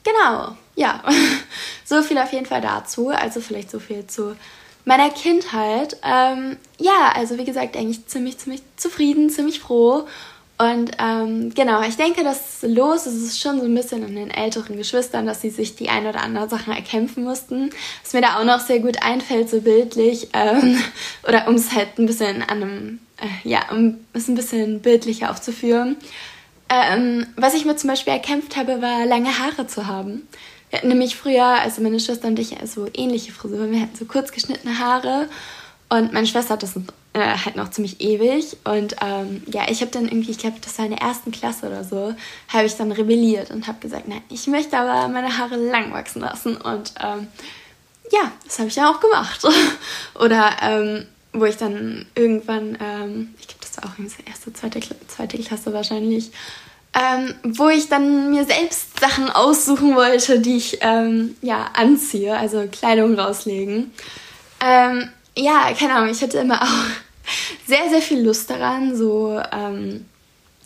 genau, 0.03 0.57
ja, 0.75 1.03
so 1.85 2.01
viel 2.01 2.17
auf 2.17 2.33
jeden 2.33 2.47
Fall 2.47 2.61
dazu. 2.61 3.09
Also 3.09 3.39
vielleicht 3.39 3.69
so 3.69 3.79
viel 3.79 4.07
zu 4.07 4.35
meiner 4.85 5.11
Kindheit. 5.11 5.97
Ähm, 6.03 6.57
ja, 6.79 7.13
also 7.13 7.37
wie 7.37 7.45
gesagt, 7.45 7.77
eigentlich 7.77 8.07
ziemlich, 8.07 8.39
ziemlich 8.39 8.63
zufrieden, 8.75 9.29
ziemlich 9.29 9.59
froh. 9.59 10.07
Und 10.61 10.91
ähm, 10.99 11.51
genau, 11.55 11.81
ich 11.81 11.97
denke, 11.97 12.23
das 12.23 12.61
Los 12.61 13.07
ist 13.07 13.23
es 13.23 13.39
schon 13.39 13.59
so 13.59 13.65
ein 13.65 13.73
bisschen 13.73 14.03
an 14.03 14.13
den 14.13 14.29
älteren 14.29 14.77
Geschwistern, 14.77 15.25
dass 15.25 15.41
sie 15.41 15.49
sich 15.49 15.75
die 15.75 15.89
ein 15.89 16.05
oder 16.05 16.21
andere 16.21 16.47
Sachen 16.49 16.71
erkämpfen 16.71 17.23
mussten. 17.23 17.71
Was 18.03 18.13
mir 18.13 18.21
da 18.21 18.37
auch 18.37 18.43
noch 18.43 18.59
sehr 18.59 18.77
gut 18.77 19.01
einfällt, 19.01 19.49
so 19.49 19.61
bildlich, 19.61 20.27
ähm, 20.33 20.77
oder 21.27 21.47
um 21.47 21.55
es 21.55 21.73
halt 21.73 21.97
ein 21.97 22.05
bisschen 22.05 22.43
an 22.43 22.61
einem, 22.61 22.99
äh, 23.19 23.49
ja, 23.49 23.71
um 23.71 24.01
es 24.13 24.27
ein 24.27 24.35
bisschen 24.35 24.81
bildlicher 24.81 25.31
aufzuführen. 25.31 25.97
Ähm, 26.69 27.25
was 27.37 27.55
ich 27.55 27.65
mir 27.65 27.75
zum 27.75 27.89
Beispiel 27.89 28.13
erkämpft 28.13 28.55
habe, 28.55 28.83
war 28.83 29.07
lange 29.07 29.39
Haare 29.39 29.65
zu 29.65 29.87
haben. 29.87 30.27
Wir 30.69 30.77
hatten 30.77 30.89
nämlich 30.89 31.15
früher, 31.15 31.43
also 31.43 31.81
meine 31.81 31.99
Schwester 31.99 32.27
und 32.27 32.37
ich, 32.37 32.55
so 32.65 32.87
ähnliche 32.93 33.31
Frisuren. 33.31 33.71
Wir 33.71 33.81
hatten 33.81 33.97
so 33.97 34.05
kurz 34.05 34.31
geschnittene 34.31 34.77
Haare 34.77 35.27
und 35.89 36.13
meine 36.13 36.27
Schwester 36.27 36.53
hat 36.53 36.61
das 36.61 36.75
äh, 37.13 37.37
halt 37.37 37.55
noch 37.55 37.69
ziemlich 37.71 38.01
ewig. 38.01 38.57
Und 38.63 38.95
ähm, 39.01 39.43
ja, 39.47 39.63
ich 39.69 39.81
habe 39.81 39.91
dann 39.91 40.05
irgendwie, 40.05 40.31
ich 40.31 40.37
glaube, 40.37 40.57
das 40.61 40.77
war 40.77 40.85
in 40.85 40.91
der 40.91 41.01
ersten 41.01 41.31
Klasse 41.31 41.67
oder 41.67 41.83
so, 41.83 42.15
habe 42.47 42.65
ich 42.65 42.75
dann 42.75 42.91
rebelliert 42.91 43.51
und 43.51 43.67
habe 43.67 43.79
gesagt, 43.79 44.07
nein, 44.07 44.21
ich 44.29 44.47
möchte 44.47 44.77
aber 44.77 45.07
meine 45.07 45.37
Haare 45.37 45.55
lang 45.55 45.91
wachsen 45.93 46.21
lassen. 46.21 46.57
Und 46.57 46.93
ähm, 47.01 47.27
ja, 48.11 48.31
das 48.45 48.59
habe 48.59 48.69
ich 48.69 48.75
dann 48.75 48.85
auch 48.85 48.99
gemacht. 48.99 49.47
oder 50.19 50.51
ähm, 50.61 51.05
wo 51.33 51.45
ich 51.45 51.57
dann 51.57 52.05
irgendwann, 52.15 52.77
ähm, 52.81 53.33
ich 53.39 53.47
glaube, 53.47 53.61
das 53.61 53.77
war 53.77 53.91
auch 53.91 53.97
in 53.97 54.09
der 54.09 54.27
erste, 54.27 54.53
zweite, 54.53 54.79
zweite 55.07 55.37
Klasse 55.37 55.73
wahrscheinlich, 55.73 56.31
ähm, 56.93 57.33
wo 57.43 57.69
ich 57.69 57.87
dann 57.87 58.31
mir 58.31 58.43
selbst 58.45 58.99
Sachen 58.99 59.29
aussuchen 59.29 59.95
wollte, 59.95 60.39
die 60.39 60.57
ich 60.57 60.79
ähm, 60.81 61.35
ja 61.41 61.69
anziehe, 61.73 62.37
also 62.37 62.67
Kleidung 62.69 63.17
rauslegen. 63.17 63.91
Ähm, 64.59 65.09
ja, 65.35 65.71
keine 65.77 65.95
Ahnung, 65.95 66.11
ich 66.11 66.21
hatte 66.21 66.39
immer 66.39 66.61
auch 66.61 66.85
sehr, 67.67 67.89
sehr 67.89 68.01
viel 68.01 68.21
Lust 68.21 68.49
daran, 68.49 68.95
so 68.95 69.41
ähm, 69.51 70.05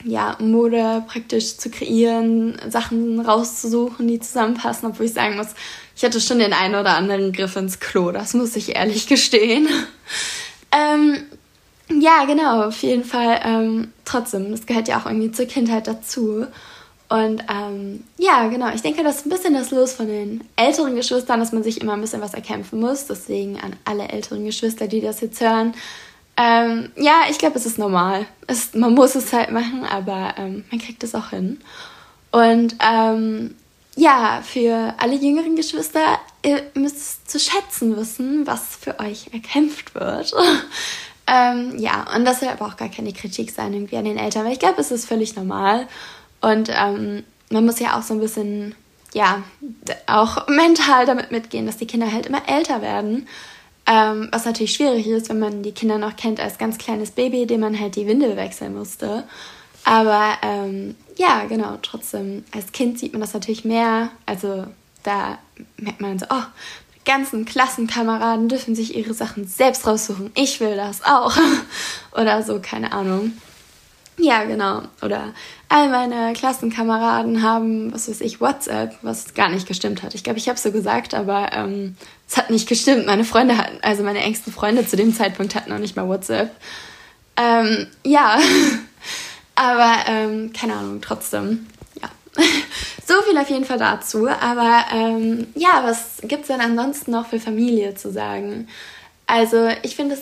ja, 0.03 0.35
Mode 0.39 1.03
praktisch 1.07 1.57
zu 1.57 1.69
kreieren, 1.69 2.57
Sachen 2.69 3.19
rauszusuchen, 3.19 4.07
die 4.07 4.19
zusammenpassen, 4.19 4.89
obwohl 4.89 5.07
ich 5.07 5.13
sagen 5.13 5.37
muss, 5.37 5.49
ich 5.95 6.03
hatte 6.03 6.21
schon 6.21 6.39
den 6.39 6.53
einen 6.53 6.75
oder 6.75 6.95
anderen 6.95 7.31
Griff 7.31 7.55
ins 7.55 7.79
Klo, 7.79 8.11
das 8.11 8.33
muss 8.33 8.55
ich 8.55 8.75
ehrlich 8.75 9.07
gestehen. 9.07 9.67
ähm, 10.71 11.25
ja, 11.89 12.25
genau, 12.25 12.63
auf 12.63 12.81
jeden 12.81 13.03
Fall. 13.03 13.41
Ähm, 13.43 13.93
trotzdem, 14.05 14.51
das 14.51 14.65
gehört 14.65 14.87
ja 14.87 14.99
auch 14.99 15.05
irgendwie 15.05 15.31
zur 15.31 15.45
Kindheit 15.45 15.87
dazu. 15.87 16.47
Und 17.07 17.43
ähm, 17.49 18.03
ja, 18.17 18.47
genau, 18.47 18.73
ich 18.73 18.81
denke, 18.81 19.03
das 19.03 19.17
ist 19.17 19.25
ein 19.27 19.29
bisschen 19.29 19.53
das 19.53 19.71
Los 19.71 19.93
von 19.93 20.07
den 20.07 20.43
älteren 20.55 20.95
Geschwistern, 20.95 21.39
dass 21.39 21.51
man 21.51 21.63
sich 21.63 21.81
immer 21.81 21.93
ein 21.93 22.01
bisschen 22.01 22.21
was 22.21 22.33
erkämpfen 22.33 22.79
muss. 22.79 23.05
Deswegen 23.05 23.59
an 23.59 23.75
alle 23.85 24.07
älteren 24.07 24.43
Geschwister, 24.43 24.87
die 24.87 25.01
das 25.01 25.21
jetzt 25.21 25.39
hören. 25.39 25.75
Ähm, 26.37 26.91
ja, 26.95 27.21
ich 27.29 27.37
glaube, 27.37 27.57
es 27.57 27.65
ist 27.65 27.77
normal. 27.77 28.25
Es, 28.47 28.73
man 28.73 28.93
muss 28.93 29.15
es 29.15 29.31
halt 29.31 29.51
machen, 29.51 29.85
aber 29.85 30.33
ähm, 30.37 30.65
man 30.71 30.81
kriegt 30.81 31.03
es 31.03 31.13
auch 31.13 31.29
hin. 31.29 31.61
Und 32.31 32.75
ähm, 32.81 33.55
ja, 33.95 34.41
für 34.43 34.93
alle 34.97 35.15
jüngeren 35.15 35.55
Geschwister, 35.55 36.19
ihr 36.43 36.63
müsst 36.73 37.29
zu 37.29 37.39
schätzen 37.39 37.95
wissen, 37.95 38.45
was 38.45 38.75
für 38.75 38.99
euch 38.99 39.27
erkämpft 39.31 39.95
wird. 39.95 40.33
Ähm, 41.27 41.79
ja, 41.79 42.05
und 42.15 42.23
das 42.23 42.39
soll 42.39 42.49
aber 42.49 42.67
auch 42.67 42.77
gar 42.77 42.89
keine 42.89 43.11
Kritik 43.11 43.49
sein 43.49 43.73
irgendwie 43.73 43.97
an 43.97 44.05
den 44.05 44.17
Eltern, 44.17 44.45
weil 44.45 44.53
ich 44.53 44.59
glaube, 44.59 44.79
es 44.79 44.91
ist 44.91 45.07
völlig 45.07 45.35
normal. 45.35 45.87
Und 46.45 46.69
ähm, 46.69 47.23
man 47.49 47.65
muss 47.65 47.79
ja 47.79 47.97
auch 47.97 48.03
so 48.03 48.13
ein 48.13 48.19
bisschen, 48.19 48.75
ja, 49.15 49.41
auch 50.05 50.47
mental 50.47 51.07
damit 51.07 51.31
mitgehen, 51.31 51.65
dass 51.65 51.77
die 51.77 51.87
Kinder 51.87 52.11
halt 52.11 52.27
immer 52.27 52.47
älter 52.47 52.83
werden. 52.83 53.27
Ähm, 53.87 54.29
was 54.31 54.45
natürlich 54.45 54.73
schwierig 54.73 55.07
ist, 55.07 55.29
wenn 55.29 55.39
man 55.39 55.63
die 55.63 55.71
Kinder 55.71 55.97
noch 55.97 56.15
kennt 56.15 56.39
als 56.39 56.59
ganz 56.59 56.77
kleines 56.77 57.09
Baby, 57.09 57.47
dem 57.47 57.61
man 57.61 57.79
halt 57.79 57.95
die 57.95 58.05
Windel 58.05 58.37
wechseln 58.37 58.75
musste. 58.75 59.23
Aber 59.83 60.37
ähm, 60.43 60.95
ja, 61.17 61.45
genau, 61.45 61.79
trotzdem, 61.81 62.43
als 62.53 62.71
Kind 62.71 62.99
sieht 62.99 63.13
man 63.13 63.21
das 63.21 63.33
natürlich 63.33 63.65
mehr. 63.65 64.11
Also 64.27 64.67
da 65.01 65.39
merkt 65.77 66.01
man 66.01 66.19
so, 66.19 66.27
oh, 66.29 66.43
ganzen 67.05 67.45
Klassenkameraden 67.45 68.49
dürfen 68.49 68.75
sich 68.75 68.95
ihre 68.95 69.15
Sachen 69.15 69.47
selbst 69.47 69.87
raussuchen. 69.87 70.31
Ich 70.35 70.59
will 70.59 70.75
das 70.75 71.03
auch. 71.05 71.35
Oder 72.11 72.43
so, 72.43 72.59
keine 72.61 72.91
Ahnung. 72.91 73.33
Ja, 74.17 74.43
genau. 74.45 74.83
Oder 75.01 75.33
all 75.67 75.89
meine 75.89 76.33
Klassenkameraden 76.33 77.41
haben, 77.41 77.93
was 77.93 78.09
weiß 78.09 78.21
ich, 78.21 78.39
WhatsApp, 78.39 78.97
was 79.01 79.33
gar 79.33 79.49
nicht 79.49 79.67
gestimmt 79.67 80.03
hat. 80.03 80.15
Ich 80.15 80.23
glaube, 80.23 80.39
ich 80.39 80.47
habe 80.47 80.57
so 80.57 80.71
gesagt, 80.71 81.13
aber 81.13 81.51
ähm, 81.53 81.97
es 82.27 82.37
hat 82.37 82.49
nicht 82.49 82.67
gestimmt. 82.69 83.05
Meine 83.07 83.25
Freunde 83.25 83.57
hatten, 83.57 83.77
also 83.81 84.03
meine 84.03 84.19
engsten 84.19 84.53
Freunde 84.53 84.87
zu 84.87 84.95
dem 84.95 85.13
Zeitpunkt 85.13 85.55
hatten 85.55 85.69
noch 85.69 85.79
nicht 85.79 85.95
mal 85.95 86.07
WhatsApp. 86.07 86.51
Ähm, 87.37 87.87
ja, 88.03 88.39
aber 89.55 89.95
ähm, 90.07 90.53
keine 90.53 90.75
Ahnung, 90.75 91.01
trotzdem. 91.01 91.67
so 93.07 93.21
viel 93.21 93.37
auf 93.37 93.49
jeden 93.49 93.65
Fall 93.65 93.77
dazu. 93.77 94.27
Aber 94.27 94.85
ähm, 94.91 95.47
ja, 95.55 95.83
was 95.83 96.17
gibt 96.21 96.41
es 96.41 96.47
denn 96.47 96.61
ansonsten 96.61 97.11
noch 97.11 97.27
für 97.27 97.39
Familie 97.39 97.95
zu 97.95 98.11
sagen? 98.11 98.67
Also 99.27 99.69
ich 99.83 99.95
finde 99.95 100.15
es 100.15 100.21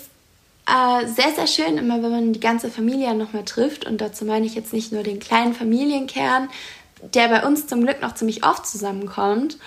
äh, 0.66 1.08
sehr, 1.08 1.32
sehr 1.36 1.48
schön, 1.48 1.78
immer 1.78 2.02
wenn 2.02 2.12
man 2.12 2.34
die 2.34 2.40
ganze 2.40 2.70
Familie 2.70 3.14
nochmal 3.16 3.46
trifft. 3.46 3.86
Und 3.86 4.00
dazu 4.02 4.26
meine 4.26 4.46
ich 4.46 4.56
jetzt 4.56 4.74
nicht 4.74 4.92
nur 4.92 5.04
den 5.04 5.20
kleinen 5.20 5.54
Familienkern, 5.54 6.50
der 7.14 7.28
bei 7.28 7.46
uns 7.46 7.68
zum 7.68 7.82
Glück 7.82 8.02
noch 8.02 8.16
ziemlich 8.16 8.46
oft 8.46 8.66
zusammenkommt. 8.66 9.58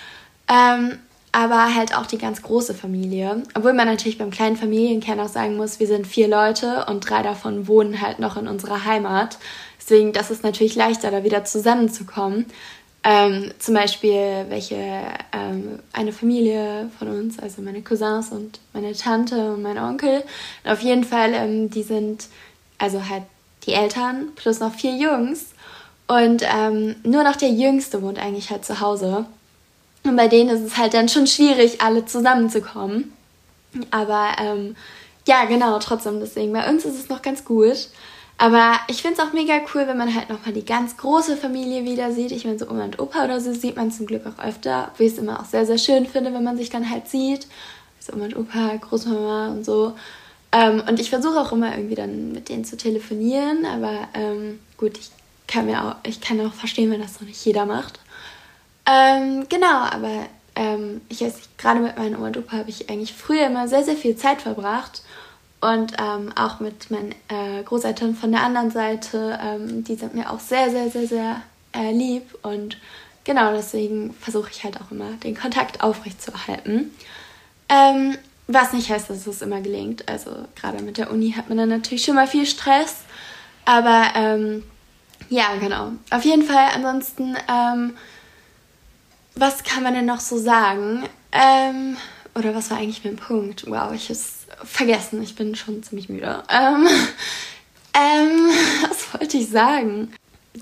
Ähm, 0.49 0.99
aber 1.33 1.75
halt 1.75 1.95
auch 1.95 2.07
die 2.07 2.17
ganz 2.17 2.41
große 2.41 2.73
Familie. 2.73 3.43
Obwohl 3.55 3.75
man 3.75 3.87
natürlich 3.87 4.17
beim 4.17 4.31
kleinen 4.31 4.57
Familienkern 4.57 5.21
auch 5.21 5.29
sagen 5.29 5.57
muss, 5.57 5.81
wir 5.81 5.87
sind 5.87 6.07
vier 6.07 6.29
Leute 6.29 6.87
und 6.89 7.01
drei 7.01 7.23
davon 7.23 7.69
wohnen 7.69 8.01
halt 8.01 8.21
noch 8.21 8.39
in 8.39 8.49
unserer 8.49 8.87
Heimat. 8.87 9.37
Deswegen, 9.79 10.15
das 10.15 10.31
ist 10.31 10.43
natürlich 10.43 10.77
leichter, 10.77 11.11
da 11.11 11.25
wieder 11.25 11.45
zusammenzukommen. 11.45 12.47
Ähm, 13.09 13.53
zum 13.61 13.75
Beispiel, 13.75 14.47
welche 14.49 14.75
ähm, 15.33 15.79
eine 15.93 16.13
Familie 16.13 16.91
von 16.99 17.07
uns, 17.07 17.39
also 17.39 17.63
meine 17.63 17.81
Cousins 17.81 18.33
und 18.33 18.59
meine 18.73 18.95
Tante 18.95 19.53
und 19.53 19.63
mein 19.63 19.79
Onkel, 19.79 20.25
auf 20.65 20.81
jeden 20.81 21.05
Fall, 21.05 21.33
ähm, 21.33 21.71
die 21.71 21.85
sind 21.85 22.27
also 22.79 23.09
halt 23.09 23.23
die 23.65 23.75
Eltern 23.75 24.33
plus 24.35 24.59
noch 24.59 24.75
vier 24.75 24.97
Jungs. 24.97 25.51
Und 26.09 26.43
ähm, 26.53 26.97
nur 27.05 27.23
noch 27.23 27.37
der 27.37 27.51
Jüngste 27.51 28.03
wohnt 28.03 28.19
eigentlich 28.19 28.51
halt 28.51 28.65
zu 28.65 28.81
Hause. 28.81 29.27
Und 30.03 30.17
bei 30.17 30.27
denen 30.27 30.51
ist 30.51 30.63
es 30.63 30.77
halt 30.77 30.93
dann 30.93 31.09
schon 31.09 31.29
schwierig, 31.29 31.83
alle 31.83 32.07
zusammenzukommen. 32.07 33.13
Aber 33.93 34.31
ähm, 34.41 34.75
ja, 35.29 35.45
genau, 35.45 35.79
trotzdem 35.79 36.19
deswegen. 36.19 36.53
Bei 36.53 36.69
uns 36.69 36.85
ist 36.85 36.99
es 36.99 37.09
noch 37.09 37.23
ganz 37.23 37.45
gut. 37.45 37.89
Aber 38.39 38.79
ich 38.89 39.01
finde 39.01 39.21
es 39.21 39.27
auch 39.27 39.33
mega 39.33 39.55
cool, 39.75 39.87
wenn 39.87 39.97
man 39.97 40.15
halt 40.15 40.29
nochmal 40.29 40.53
die 40.53 40.65
ganz 40.65 40.97
große 40.99 41.37
Familie 41.37 41.85
wieder 41.85 42.13
sieht. 42.13 42.33
Ich 42.33 42.45
meine, 42.45 42.59
so 42.59 42.69
Oma 42.69 42.85
und 42.85 42.99
Opa 42.99 43.25
oder 43.25 43.41
so 43.41 43.53
sieht 43.55 43.77
man 43.77 43.91
zum 43.91 44.07
Glück 44.07 44.25
auch 44.27 44.45
öfter, 44.45 44.93
wie 44.99 45.05
ich 45.05 45.13
es 45.13 45.19
immer 45.19 45.41
auch 45.41 45.47
sehr, 45.47 45.65
sehr 45.65 45.79
schön 45.79 46.07
finde, 46.07 46.35
wenn 46.35 46.45
man 46.45 46.59
sich 46.59 46.69
dann 46.69 46.91
halt 46.91 47.09
sieht. 47.09 47.47
Also 47.99 48.13
Oma 48.13 48.27
und 48.27 48.37
Opa, 48.37 48.77
Großmama 48.77 49.49
und 49.49 49.65
so. 49.65 49.95
Ähm, 50.53 50.83
und 50.87 51.01
ich 51.01 51.09
versuche 51.09 51.41
auch 51.41 51.53
immer 51.53 51.75
irgendwie 51.75 51.95
dann 51.95 52.33
mit 52.33 52.51
denen 52.51 52.65
zu 52.65 52.77
telefonieren, 52.77 53.65
aber 53.65 54.09
ähm, 54.15 54.61
gut, 54.77 54.99
ich 54.99 55.11
kann 55.49 55.67
mir 55.67 55.83
auch, 55.83 55.97
ich 56.03 56.21
kann 56.21 56.41
auch 56.47 56.53
verstehen, 56.53 56.91
wenn 56.91 57.01
das 57.01 57.21
noch 57.21 57.27
nicht 57.27 57.45
jeder 57.45 57.65
macht. 57.65 58.01
Ähm, 58.87 59.47
genau, 59.49 59.81
aber 59.91 60.27
ähm, 60.55 61.01
ich 61.09 61.23
weiß 61.23 61.35
gerade 61.57 61.81
mit 61.81 61.97
meinem 61.97 62.17
Oma 62.17 62.29
und 62.29 62.37
Opa 62.37 62.59
habe 62.59 62.71
ich 62.71 62.91
eigentlich 62.91 63.15
früher 63.15 63.47
immer 63.47 63.67
sehr, 63.67 63.83
sehr 63.83 63.97
viel 63.97 64.17
Zeit 64.17 64.43
verbracht 64.43 65.03
und 65.61 65.95
ähm, 65.99 66.33
auch 66.37 66.61
mit 66.61 66.91
meinen 66.91 67.13
äh, 67.29 67.63
Großeltern 67.65 68.15
von 68.15 68.31
der 68.31 68.43
anderen 68.43 68.71
Seite, 68.71 69.39
ähm, 69.43 69.85
die 69.85 69.95
sind 69.95 70.15
mir 70.15 70.31
auch 70.31 70.41
sehr, 70.41 70.71
sehr, 70.71 70.91
sehr, 70.91 71.07
sehr 71.07 71.43
äh, 71.75 71.93
lieb. 71.93 72.39
Und 72.43 72.77
genau 73.25 73.53
deswegen 73.53 74.15
versuche 74.15 74.51
ich 74.51 74.65
halt 74.65 74.81
auch 74.81 74.91
immer, 74.91 75.13
den 75.25 75.37
Kontakt 75.37 75.83
aufrechtzuerhalten. 75.83 76.95
Ähm, 77.69 78.17
was 78.49 78.73
nicht 78.73 78.91
heißt, 78.91 79.11
dass 79.11 79.27
es 79.27 79.43
immer 79.43 79.61
gelingt. 79.61 80.09
Also 80.09 80.31
gerade 80.55 80.83
mit 80.83 80.99
der 80.99 81.11
Uni 81.11 81.33
hat 81.33 81.49
man 81.49 81.59
dann 81.59 81.71
natürlich 81.71 82.05
schon 82.05 82.15
mal 82.15 82.29
viel 82.29 82.47
Stress. 82.47 82.99
Aber 83.65 84.11
ähm, 84.15 84.63
ja, 85.31 85.55
genau. 85.59 85.93
Auf 86.11 86.25
jeden 86.25 86.43
Fall, 86.43 86.69
ansonsten, 86.75 87.37
ähm, 87.49 87.97
was 89.35 89.65
kann 89.65 89.83
man 89.83 89.95
denn 89.95 90.07
noch 90.07 90.21
so 90.21 90.39
sagen? 90.39 91.05
Ähm, 91.33 91.97
oder 92.37 92.55
was 92.55 92.71
war 92.71 92.79
eigentlich 92.79 93.05
mein 93.05 93.17
Punkt? 93.17 93.67
Wow, 93.67 93.93
ich 93.95 94.05
habe 94.05 94.13
es 94.13 94.47
vergessen. 94.65 95.23
Ich 95.23 95.35
bin 95.35 95.55
schon 95.55 95.83
ziemlich 95.83 96.09
müde. 96.09 96.43
Ähm, 96.51 96.87
ähm, 97.95 98.49
was 98.89 99.15
wollte 99.15 99.39
ich 99.39 99.49
sagen? 99.49 100.13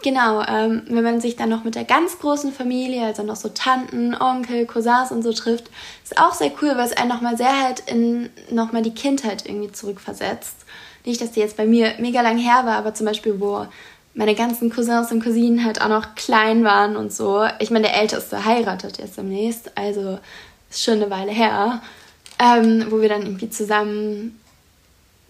Genau, 0.03 0.43
ähm, 0.43 0.83
wenn 0.89 1.05
man 1.05 1.21
sich 1.21 1.37
dann 1.37 1.51
noch 1.51 1.63
mit 1.63 1.77
der 1.77 1.85
ganz 1.85 2.19
großen 2.19 2.53
Familie, 2.53 3.05
also 3.05 3.23
noch 3.23 3.37
so 3.37 3.49
Tanten, 3.49 4.15
Onkel, 4.15 4.67
Cousins 4.67 5.13
und 5.13 5.23
so 5.23 5.33
trifft, 5.33 5.71
ist 6.03 6.19
auch 6.19 6.35
sehr 6.35 6.51
cool, 6.61 6.71
weil 6.77 6.87
es 6.87 6.97
einen 6.97 7.09
nochmal 7.09 7.37
sehr 7.37 7.63
halt 7.63 7.81
in 7.87 8.29
nochmal 8.51 8.83
die 8.83 8.95
Kindheit 8.95 9.47
irgendwie 9.47 9.71
zurückversetzt. 9.71 10.57
Nicht, 11.05 11.21
dass 11.21 11.33
die 11.33 11.41
jetzt 11.41 11.57
bei 11.57 11.67
mir 11.67 11.95
mega 11.99 12.23
lang 12.23 12.39
her 12.39 12.63
war, 12.65 12.77
aber 12.77 12.95
zum 12.95 13.07
Beispiel, 13.07 13.39
wo 13.41 13.67
meine 14.15 14.35
ganzen 14.35 14.71
Cousins 14.71 15.13
und 15.13 15.23
Cousinen 15.23 15.65
halt 15.65 15.81
auch 15.81 15.89
noch 15.89 16.15
klein 16.15 16.65
waren 16.65 16.97
und 16.97 17.13
so. 17.13 17.47
Ich 17.59 17.71
meine, 17.71 17.89
der 17.89 17.97
Älteste 17.97 18.45
heiratet 18.45 18.99
jetzt 18.99 19.19
demnächst, 19.19 19.77
also 19.77 20.19
ist 20.75 20.85
schon 20.85 20.95
eine 20.95 21.11
Weile 21.11 21.33
her, 21.33 21.83
ähm, 22.39 22.87
wo 22.91 23.01
wir 23.01 23.09
dann 23.09 23.23
irgendwie 23.23 23.51
zusammen 23.51 24.39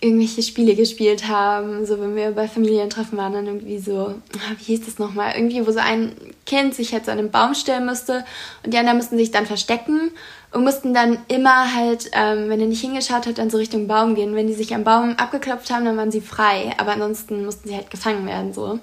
irgendwelche 0.00 0.42
Spiele 0.42 0.74
gespielt 0.74 1.28
haben, 1.28 1.86
so 1.86 1.98
wenn 1.98 2.14
wir 2.14 2.32
bei 2.32 2.46
Familientreffen 2.46 3.16
waren, 3.16 3.32
dann 3.32 3.46
irgendwie 3.46 3.78
so, 3.78 4.14
ah, 4.34 4.54
wie 4.58 4.64
hieß 4.64 4.84
das 4.84 4.98
nochmal, 4.98 5.34
irgendwie, 5.34 5.66
wo 5.66 5.70
so 5.70 5.78
ein 5.78 6.12
Kind 6.44 6.74
sich 6.74 6.92
halt 6.92 7.06
so 7.06 7.10
an 7.10 7.18
einen 7.18 7.30
Baum 7.30 7.54
stellen 7.54 7.86
musste 7.86 8.24
und 8.62 8.74
die 8.74 8.78
anderen 8.78 8.98
mussten 8.98 9.16
sich 9.16 9.30
dann 9.30 9.46
verstecken 9.46 10.10
und 10.52 10.62
mussten 10.62 10.92
dann 10.92 11.18
immer 11.28 11.74
halt, 11.74 12.10
ähm, 12.12 12.50
wenn 12.50 12.60
er 12.60 12.66
nicht 12.66 12.82
hingeschaut 12.82 13.26
hat, 13.26 13.38
dann 13.38 13.48
so 13.48 13.56
Richtung 13.56 13.88
Baum 13.88 14.14
gehen. 14.14 14.34
Wenn 14.34 14.46
die 14.46 14.52
sich 14.52 14.74
am 14.74 14.84
Baum 14.84 15.14
abgeklopft 15.16 15.70
haben, 15.70 15.86
dann 15.86 15.96
waren 15.96 16.12
sie 16.12 16.20
frei, 16.20 16.72
aber 16.76 16.92
ansonsten 16.92 17.44
mussten 17.44 17.68
sie 17.68 17.74
halt 17.74 17.90
gefangen 17.90 18.26
werden, 18.26 18.52
so. 18.52 18.78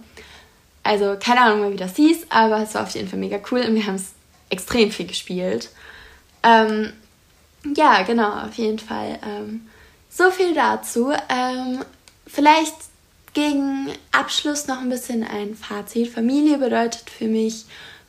Also 0.83 1.15
keine 1.19 1.41
Ahnung 1.41 1.61
mehr, 1.61 1.71
wie 1.71 1.77
das 1.77 1.95
hieß, 1.95 2.25
aber 2.29 2.63
es 2.63 2.73
war 2.73 2.83
auf 2.83 2.89
jeden 2.89 3.07
Fall 3.07 3.19
mega 3.19 3.39
cool 3.51 3.61
und 3.61 3.75
wir 3.75 3.85
haben 3.85 3.95
es 3.95 4.13
extrem 4.49 4.89
viel 4.89 5.05
gespielt. 5.05 5.69
Ähm, 6.43 6.93
ja, 7.75 8.03
genau, 8.03 8.45
auf 8.45 8.53
jeden 8.55 8.79
Fall. 8.79 9.19
Ähm, 9.25 9.67
so 10.09 10.31
viel 10.31 10.53
dazu. 10.53 11.11
Ähm, 11.29 11.79
vielleicht 12.27 12.75
gegen 13.33 13.89
Abschluss 14.11 14.67
noch 14.67 14.79
ein 14.79 14.89
bisschen 14.89 15.23
ein 15.23 15.55
Fazit. 15.55 16.09
Familie 16.09 16.57
bedeutet 16.57 17.09
für 17.09 17.27
mich 17.27 17.65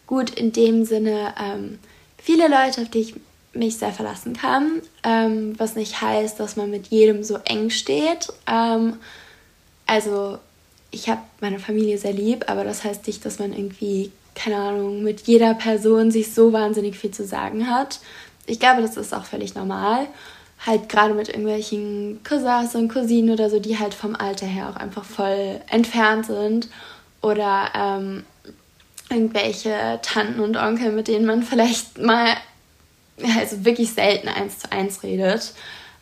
gut 0.07 0.31
in 0.31 0.53
dem 0.53 0.85
Sinne 0.85 1.35
ähm, 1.40 1.79
viele 2.18 2.49
Leute, 2.49 2.83
auf 2.83 2.88
die 2.88 3.01
ich 3.01 3.14
mich 3.55 3.77
sehr 3.77 3.92
verlassen 3.92 4.35
kann, 4.35 4.83
ähm, 5.05 5.59
was 5.59 5.75
nicht 5.77 6.01
heißt, 6.01 6.40
dass 6.40 6.57
man 6.57 6.71
mit 6.71 6.88
jedem 6.88 7.23
so 7.23 7.38
eng 7.45 7.71
steht. 7.71 8.33
Ähm, 8.47 8.97
also 9.87 10.38
ich 10.90 11.09
habe 11.09 11.21
meine 11.40 11.59
Familie 11.59 11.99
sehr 11.99 12.12
lieb, 12.12 12.49
aber 12.49 12.64
das 12.64 12.85
heißt 12.85 13.07
nicht, 13.07 13.25
dass 13.25 13.38
man 13.38 13.53
irgendwie, 13.53 14.11
keine 14.35 14.57
Ahnung, 14.57 15.03
mit 15.03 15.23
jeder 15.23 15.55
Person 15.55 16.11
sich 16.11 16.35
so 16.35 16.53
wahnsinnig 16.53 16.97
viel 16.97 17.11
zu 17.11 17.25
sagen 17.25 17.68
hat. 17.68 18.01
Ich 18.47 18.59
glaube, 18.59 18.83
das 18.83 18.97
ist 18.97 19.14
auch 19.14 19.25
völlig 19.25 19.55
normal 19.55 20.09
halt 20.66 20.88
gerade 20.88 21.14
mit 21.14 21.29
irgendwelchen 21.29 22.21
Cousins 22.23 22.75
und 22.75 22.88
Cousinen 22.88 23.31
oder 23.31 23.51
so, 23.51 23.59
die 23.59 23.79
halt 23.79 23.95
vom 23.95 24.14
Alter 24.14 24.47
her 24.47 24.71
auch 24.71 24.77
einfach 24.77 25.05
voll 25.05 25.61
entfernt 25.68 26.27
sind. 26.27 26.68
Oder 27.21 27.71
ähm, 27.75 28.25
irgendwelche 29.11 29.99
Tanten 30.03 30.40
und 30.40 30.57
Onkel, 30.57 30.92
mit 30.92 31.09
denen 31.09 31.27
man 31.27 31.42
vielleicht 31.42 31.99
mal, 31.99 32.37
also 33.38 33.64
wirklich 33.64 33.92
selten 33.92 34.29
eins 34.29 34.61
zu 34.61 34.73
eins 34.73 35.03
redet. 35.03 35.53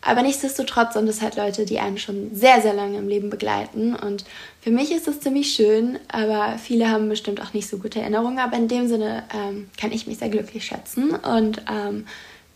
Aber 0.03 0.23
nichtsdestotrotz 0.23 0.93
sind 0.93 1.07
es 1.07 1.21
halt 1.21 1.35
Leute, 1.35 1.65
die 1.65 1.79
einen 1.79 1.99
schon 1.99 2.33
sehr, 2.33 2.59
sehr 2.61 2.73
lange 2.73 2.97
im 2.97 3.07
Leben 3.07 3.29
begleiten. 3.29 3.95
Und 3.95 4.25
für 4.59 4.71
mich 4.71 4.91
ist 4.91 5.07
es 5.07 5.19
ziemlich 5.19 5.53
schön, 5.53 5.99
aber 6.11 6.57
viele 6.57 6.89
haben 6.89 7.07
bestimmt 7.07 7.39
auch 7.39 7.53
nicht 7.53 7.69
so 7.69 7.77
gute 7.77 8.01
Erinnerungen. 8.01 8.39
Aber 8.39 8.57
in 8.57 8.67
dem 8.67 8.87
Sinne 8.87 9.23
ähm, 9.33 9.69
kann 9.79 9.91
ich 9.91 10.07
mich 10.07 10.17
sehr 10.17 10.29
glücklich 10.29 10.65
schätzen. 10.65 11.11
Und 11.11 11.61
ähm, 11.71 12.07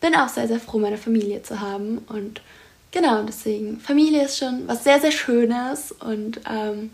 bin 0.01 0.15
auch 0.15 0.27
sehr, 0.27 0.47
sehr 0.47 0.59
froh, 0.59 0.79
meine 0.79 0.97
Familie 0.97 1.43
zu 1.43 1.61
haben. 1.61 1.99
Und 2.09 2.41
genau, 2.91 3.21
deswegen, 3.21 3.79
Familie 3.79 4.23
ist 4.25 4.39
schon 4.39 4.67
was 4.67 4.83
sehr, 4.83 4.99
sehr 4.99 5.11
Schönes. 5.11 5.91
Und 5.91 6.41
ähm, 6.51 6.89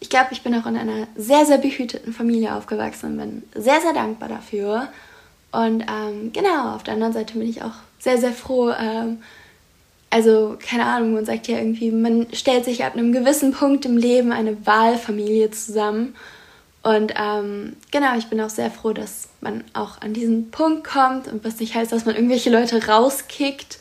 ich 0.00 0.10
glaube, 0.10 0.28
ich 0.32 0.42
bin 0.42 0.54
auch 0.54 0.66
in 0.66 0.76
einer 0.76 1.08
sehr, 1.16 1.46
sehr 1.46 1.58
behüteten 1.58 2.12
Familie 2.12 2.54
aufgewachsen 2.54 3.12
und 3.12 3.16
bin 3.16 3.42
sehr, 3.54 3.80
sehr 3.80 3.94
dankbar 3.94 4.28
dafür. 4.28 4.88
Und 5.50 5.82
ähm, 5.82 6.30
genau, 6.34 6.74
auf 6.74 6.82
der 6.82 6.92
anderen 6.92 7.14
Seite 7.14 7.38
bin 7.38 7.48
ich 7.48 7.62
auch 7.62 7.72
sehr, 7.98 8.18
sehr 8.18 8.32
froh. 8.32 8.70
Also, 10.14 10.56
keine 10.64 10.86
Ahnung, 10.86 11.14
man 11.14 11.24
sagt 11.24 11.48
ja 11.48 11.58
irgendwie, 11.58 11.90
man 11.90 12.28
stellt 12.32 12.64
sich 12.64 12.84
ab 12.84 12.94
einem 12.94 13.10
gewissen 13.10 13.50
Punkt 13.50 13.84
im 13.84 13.96
Leben 13.96 14.30
eine 14.30 14.64
Wahlfamilie 14.64 15.50
zusammen. 15.50 16.14
Und 16.84 17.12
ähm, 17.20 17.74
genau, 17.90 18.16
ich 18.16 18.28
bin 18.28 18.40
auch 18.40 18.48
sehr 18.48 18.70
froh, 18.70 18.92
dass 18.92 19.26
man 19.40 19.64
auch 19.72 20.00
an 20.02 20.14
diesen 20.14 20.52
Punkt 20.52 20.84
kommt 20.86 21.26
und 21.26 21.44
was 21.44 21.58
nicht 21.58 21.74
heißt, 21.74 21.90
dass 21.90 22.04
man 22.04 22.14
irgendwelche 22.14 22.48
Leute 22.48 22.86
rauskickt. 22.86 23.80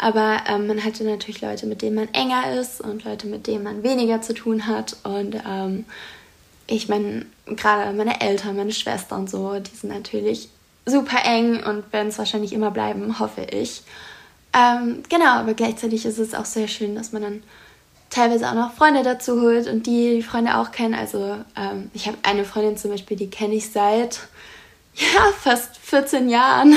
Aber 0.00 0.38
ähm, 0.48 0.68
man 0.68 0.82
hatte 0.82 1.04
natürlich 1.04 1.42
Leute, 1.42 1.66
mit 1.66 1.82
denen 1.82 1.96
man 1.96 2.08
enger 2.14 2.58
ist 2.58 2.80
und 2.80 3.04
Leute, 3.04 3.26
mit 3.26 3.46
denen 3.46 3.64
man 3.64 3.82
weniger 3.82 4.22
zu 4.22 4.32
tun 4.32 4.66
hat. 4.66 4.96
Und 5.02 5.36
ähm, 5.46 5.84
ich 6.66 6.88
meine, 6.88 7.26
gerade 7.44 7.94
meine 7.94 8.22
Eltern, 8.22 8.56
meine 8.56 8.72
Schwester 8.72 9.16
und 9.16 9.28
so, 9.28 9.58
die 9.58 9.76
sind 9.76 9.92
natürlich 9.92 10.48
super 10.86 11.18
eng 11.26 11.62
und 11.62 11.92
werden 11.92 12.08
es 12.08 12.16
wahrscheinlich 12.16 12.54
immer 12.54 12.70
bleiben, 12.70 13.18
hoffe 13.18 13.42
ich. 13.42 13.82
Ähm, 14.54 15.02
genau, 15.08 15.30
aber 15.30 15.54
gleichzeitig 15.54 16.06
ist 16.06 16.18
es 16.18 16.34
auch 16.34 16.44
sehr 16.44 16.68
schön, 16.68 16.94
dass 16.94 17.12
man 17.12 17.22
dann 17.22 17.42
teilweise 18.08 18.48
auch 18.48 18.54
noch 18.54 18.72
Freunde 18.74 19.02
dazu 19.02 19.40
holt 19.40 19.66
und 19.66 19.86
die 19.86 20.16
die 20.16 20.22
Freunde 20.22 20.56
auch 20.56 20.70
kennen. 20.70 20.94
Also 20.94 21.36
ähm, 21.56 21.90
ich 21.92 22.06
habe 22.06 22.16
eine 22.22 22.44
Freundin 22.44 22.76
zum 22.76 22.92
Beispiel, 22.92 23.16
die 23.16 23.30
kenne 23.30 23.54
ich 23.54 23.70
seit 23.70 24.20
ja 24.94 25.32
fast 25.40 25.76
14 25.78 26.28
Jahren. 26.28 26.74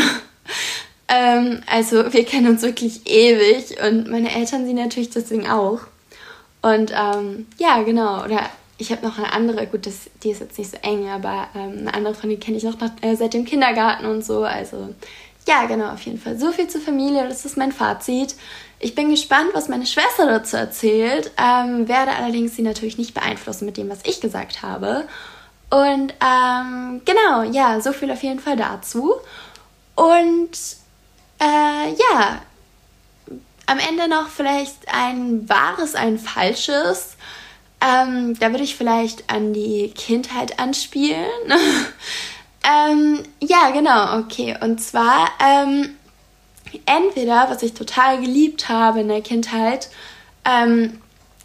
ähm, 1.07 1.61
also 1.67 2.11
wir 2.11 2.25
kennen 2.25 2.47
uns 2.47 2.63
wirklich 2.63 3.07
ewig 3.07 3.77
und 3.81 4.09
meine 4.09 4.33
Eltern 4.33 4.65
sie 4.65 4.73
natürlich 4.73 5.11
deswegen 5.11 5.47
auch. 5.47 5.81
Und 6.63 6.91
ähm, 6.91 7.45
ja, 7.59 7.83
genau. 7.83 8.23
Oder 8.25 8.49
ich 8.79 8.91
habe 8.91 9.05
noch 9.05 9.19
eine 9.19 9.31
andere, 9.33 9.67
gut, 9.67 9.85
das, 9.85 10.09
die 10.23 10.31
ist 10.31 10.41
jetzt 10.41 10.57
nicht 10.57 10.71
so 10.71 10.77
eng, 10.81 11.07
aber 11.09 11.47
ähm, 11.55 11.79
eine 11.79 11.93
andere 11.93 12.15
Freundin 12.15 12.39
kenne 12.39 12.57
ich 12.57 12.63
noch 12.63 12.79
nach, 12.79 12.91
äh, 13.01 13.15
seit 13.15 13.35
dem 13.35 13.45
Kindergarten 13.45 14.07
und 14.07 14.25
so. 14.25 14.43
Also 14.43 14.89
ja, 15.47 15.65
genau, 15.65 15.93
auf 15.93 16.01
jeden 16.01 16.19
Fall. 16.19 16.37
So 16.37 16.51
viel 16.51 16.67
zur 16.67 16.81
Familie, 16.81 17.27
das 17.27 17.45
ist 17.45 17.57
mein 17.57 17.71
Fazit. 17.71 18.35
Ich 18.79 18.93
bin 18.93 19.09
gespannt, 19.09 19.49
was 19.53 19.69
meine 19.69 19.85
Schwester 19.85 20.27
dazu 20.27 20.57
erzählt, 20.57 21.31
ähm, 21.37 21.87
werde 21.87 22.11
allerdings 22.11 22.55
sie 22.55 22.61
natürlich 22.61 22.97
nicht 22.97 23.13
beeinflussen 23.13 23.65
mit 23.65 23.77
dem, 23.77 23.89
was 23.89 23.99
ich 24.03 24.21
gesagt 24.21 24.61
habe. 24.61 25.07
Und 25.69 26.13
ähm, 26.23 27.01
genau, 27.05 27.43
ja, 27.51 27.81
so 27.81 27.93
viel 27.93 28.11
auf 28.11 28.23
jeden 28.23 28.39
Fall 28.39 28.57
dazu. 28.57 29.15
Und 29.95 30.51
äh, 31.39 31.89
ja, 31.89 32.41
am 33.65 33.79
Ende 33.79 34.07
noch 34.07 34.29
vielleicht 34.29 34.93
ein 34.93 35.47
wahres, 35.49 35.95
ein 35.95 36.19
falsches. 36.19 37.15
Ähm, 37.81 38.37
da 38.39 38.51
würde 38.51 38.63
ich 38.63 38.75
vielleicht 38.75 39.29
an 39.29 39.53
die 39.53 39.91
Kindheit 39.95 40.59
anspielen. 40.59 41.29
ähm, 42.67 43.23
ja, 43.41 43.69
genau, 43.71 44.19
okay. 44.19 44.57
Und 44.59 44.81
zwar, 44.81 45.29
ähm, 45.39 45.95
entweder, 46.85 47.49
was 47.49 47.63
ich 47.63 47.73
total 47.73 48.19
geliebt 48.19 48.67
habe 48.67 48.99
in 49.01 49.07
der 49.07 49.21
Kindheit, 49.21 49.89
ähm, 50.43 51.01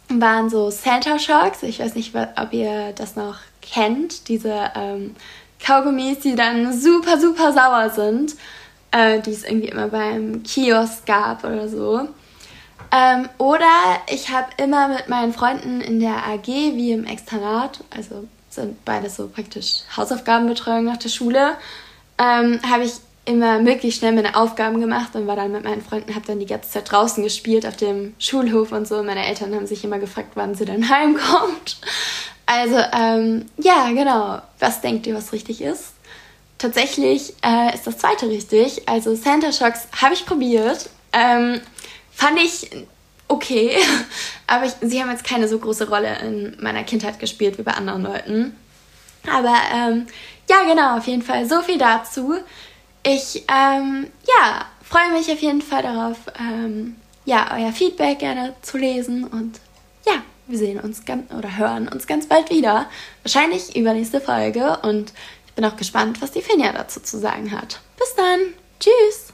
waren 0.09 0.49
so 0.49 0.69
Santa 0.69 1.17
Shocks. 1.19 1.63
Ich 1.63 1.79
weiß 1.79 1.95
nicht, 1.95 2.13
ob 2.15 2.53
ihr 2.53 2.91
das 2.93 3.15
noch 3.15 3.37
kennt. 3.61 4.27
Diese 4.27 4.71
ähm, 4.75 5.15
Kaugummis, 5.63 6.19
die 6.19 6.35
dann 6.35 6.77
super, 6.77 7.19
super 7.19 7.53
sauer 7.53 7.89
sind, 7.89 8.35
äh, 8.91 9.21
die 9.21 9.31
es 9.31 9.43
irgendwie 9.43 9.69
immer 9.69 9.87
beim 9.87 10.43
Kiosk 10.43 11.05
gab 11.05 11.43
oder 11.45 11.69
so. 11.69 12.07
Ähm, 12.91 13.29
oder 13.37 13.65
ich 14.07 14.29
habe 14.29 14.47
immer 14.57 14.89
mit 14.89 15.09
meinen 15.09 15.33
Freunden 15.33 15.81
in 15.81 15.99
der 15.99 16.27
AG 16.27 16.45
wie 16.45 16.91
im 16.91 17.05
Externat, 17.05 17.79
also 17.95 18.27
sind 18.55 18.83
beides 18.85 19.15
so 19.15 19.27
praktisch 19.27 19.81
Hausaufgabenbetreuung 19.95 20.85
nach 20.85 20.97
der 20.97 21.09
Schule, 21.09 21.55
ähm, 22.17 22.59
habe 22.69 22.83
ich 22.83 22.93
immer 23.25 23.59
möglichst 23.59 23.99
schnell 23.99 24.11
meine 24.11 24.35
Aufgaben 24.35 24.81
gemacht 24.81 25.15
und 25.15 25.27
war 25.27 25.35
dann 25.35 25.51
mit 25.51 25.63
meinen 25.63 25.81
Freunden, 25.81 26.13
habe 26.13 26.25
dann 26.25 26.39
die 26.39 26.45
ganze 26.45 26.69
Zeit 26.69 26.91
draußen 26.91 27.23
gespielt 27.23 27.65
auf 27.65 27.77
dem 27.77 28.13
Schulhof 28.19 28.71
und 28.71 28.87
so. 28.87 29.01
Meine 29.01 29.25
Eltern 29.25 29.55
haben 29.55 29.65
sich 29.65 29.83
immer 29.83 29.99
gefragt, 29.99 30.31
wann 30.35 30.55
sie 30.55 30.65
dann 30.65 30.89
heimkommt. 30.89 31.77
Also, 32.45 32.77
ähm, 32.91 33.45
ja, 33.57 33.89
genau. 33.91 34.41
Was 34.59 34.81
denkt 34.81 35.07
ihr, 35.07 35.15
was 35.15 35.31
richtig 35.31 35.61
ist? 35.61 35.93
Tatsächlich 36.57 37.33
äh, 37.41 37.73
ist 37.73 37.87
das 37.87 37.97
zweite 37.97 38.27
richtig. 38.29 38.87
Also 38.87 39.15
Santa 39.15 39.51
Shocks 39.51 39.87
habe 40.01 40.13
ich 40.13 40.25
probiert. 40.25 40.89
Ähm, 41.13 41.61
fand 42.11 42.39
ich 42.39 42.69
okay, 43.33 43.77
aber 44.47 44.65
ich, 44.65 44.73
sie 44.81 45.01
haben 45.01 45.09
jetzt 45.09 45.23
keine 45.23 45.47
so 45.47 45.59
große 45.59 45.89
Rolle 45.89 46.19
in 46.19 46.57
meiner 46.61 46.83
Kindheit 46.83 47.19
gespielt 47.19 47.57
wie 47.57 47.63
bei 47.63 47.73
anderen 47.73 48.03
Leuten. 48.03 48.55
Aber 49.31 49.55
ähm, 49.73 50.07
ja, 50.49 50.63
genau, 50.63 50.97
auf 50.97 51.07
jeden 51.07 51.21
Fall 51.21 51.47
so 51.47 51.61
viel 51.61 51.77
dazu. 51.77 52.35
Ich 53.03 53.45
ähm, 53.49 54.07
ja, 54.27 54.65
freue 54.83 55.11
mich 55.11 55.31
auf 55.31 55.39
jeden 55.39 55.61
Fall 55.61 55.83
darauf, 55.83 56.17
ähm, 56.39 56.95
ja, 57.25 57.55
euer 57.57 57.71
Feedback 57.71 58.19
gerne 58.19 58.53
zu 58.61 58.77
lesen 58.77 59.23
und 59.25 59.59
ja, 60.05 60.13
wir 60.47 60.57
sehen 60.57 60.79
uns 60.79 61.05
ganz 61.05 61.31
oder 61.33 61.57
hören 61.57 61.87
uns 61.87 62.07
ganz 62.07 62.27
bald 62.27 62.49
wieder. 62.49 62.87
Wahrscheinlich 63.23 63.75
übernächste 63.75 64.21
Folge 64.21 64.79
und 64.83 65.13
ich 65.47 65.53
bin 65.53 65.65
auch 65.65 65.77
gespannt, 65.77 66.21
was 66.21 66.31
die 66.31 66.41
Finja 66.41 66.71
dazu 66.73 66.99
zu 66.99 67.17
sagen 67.19 67.51
hat. 67.51 67.79
Bis 67.97 68.15
dann. 68.15 68.39
Tschüss. 68.79 69.32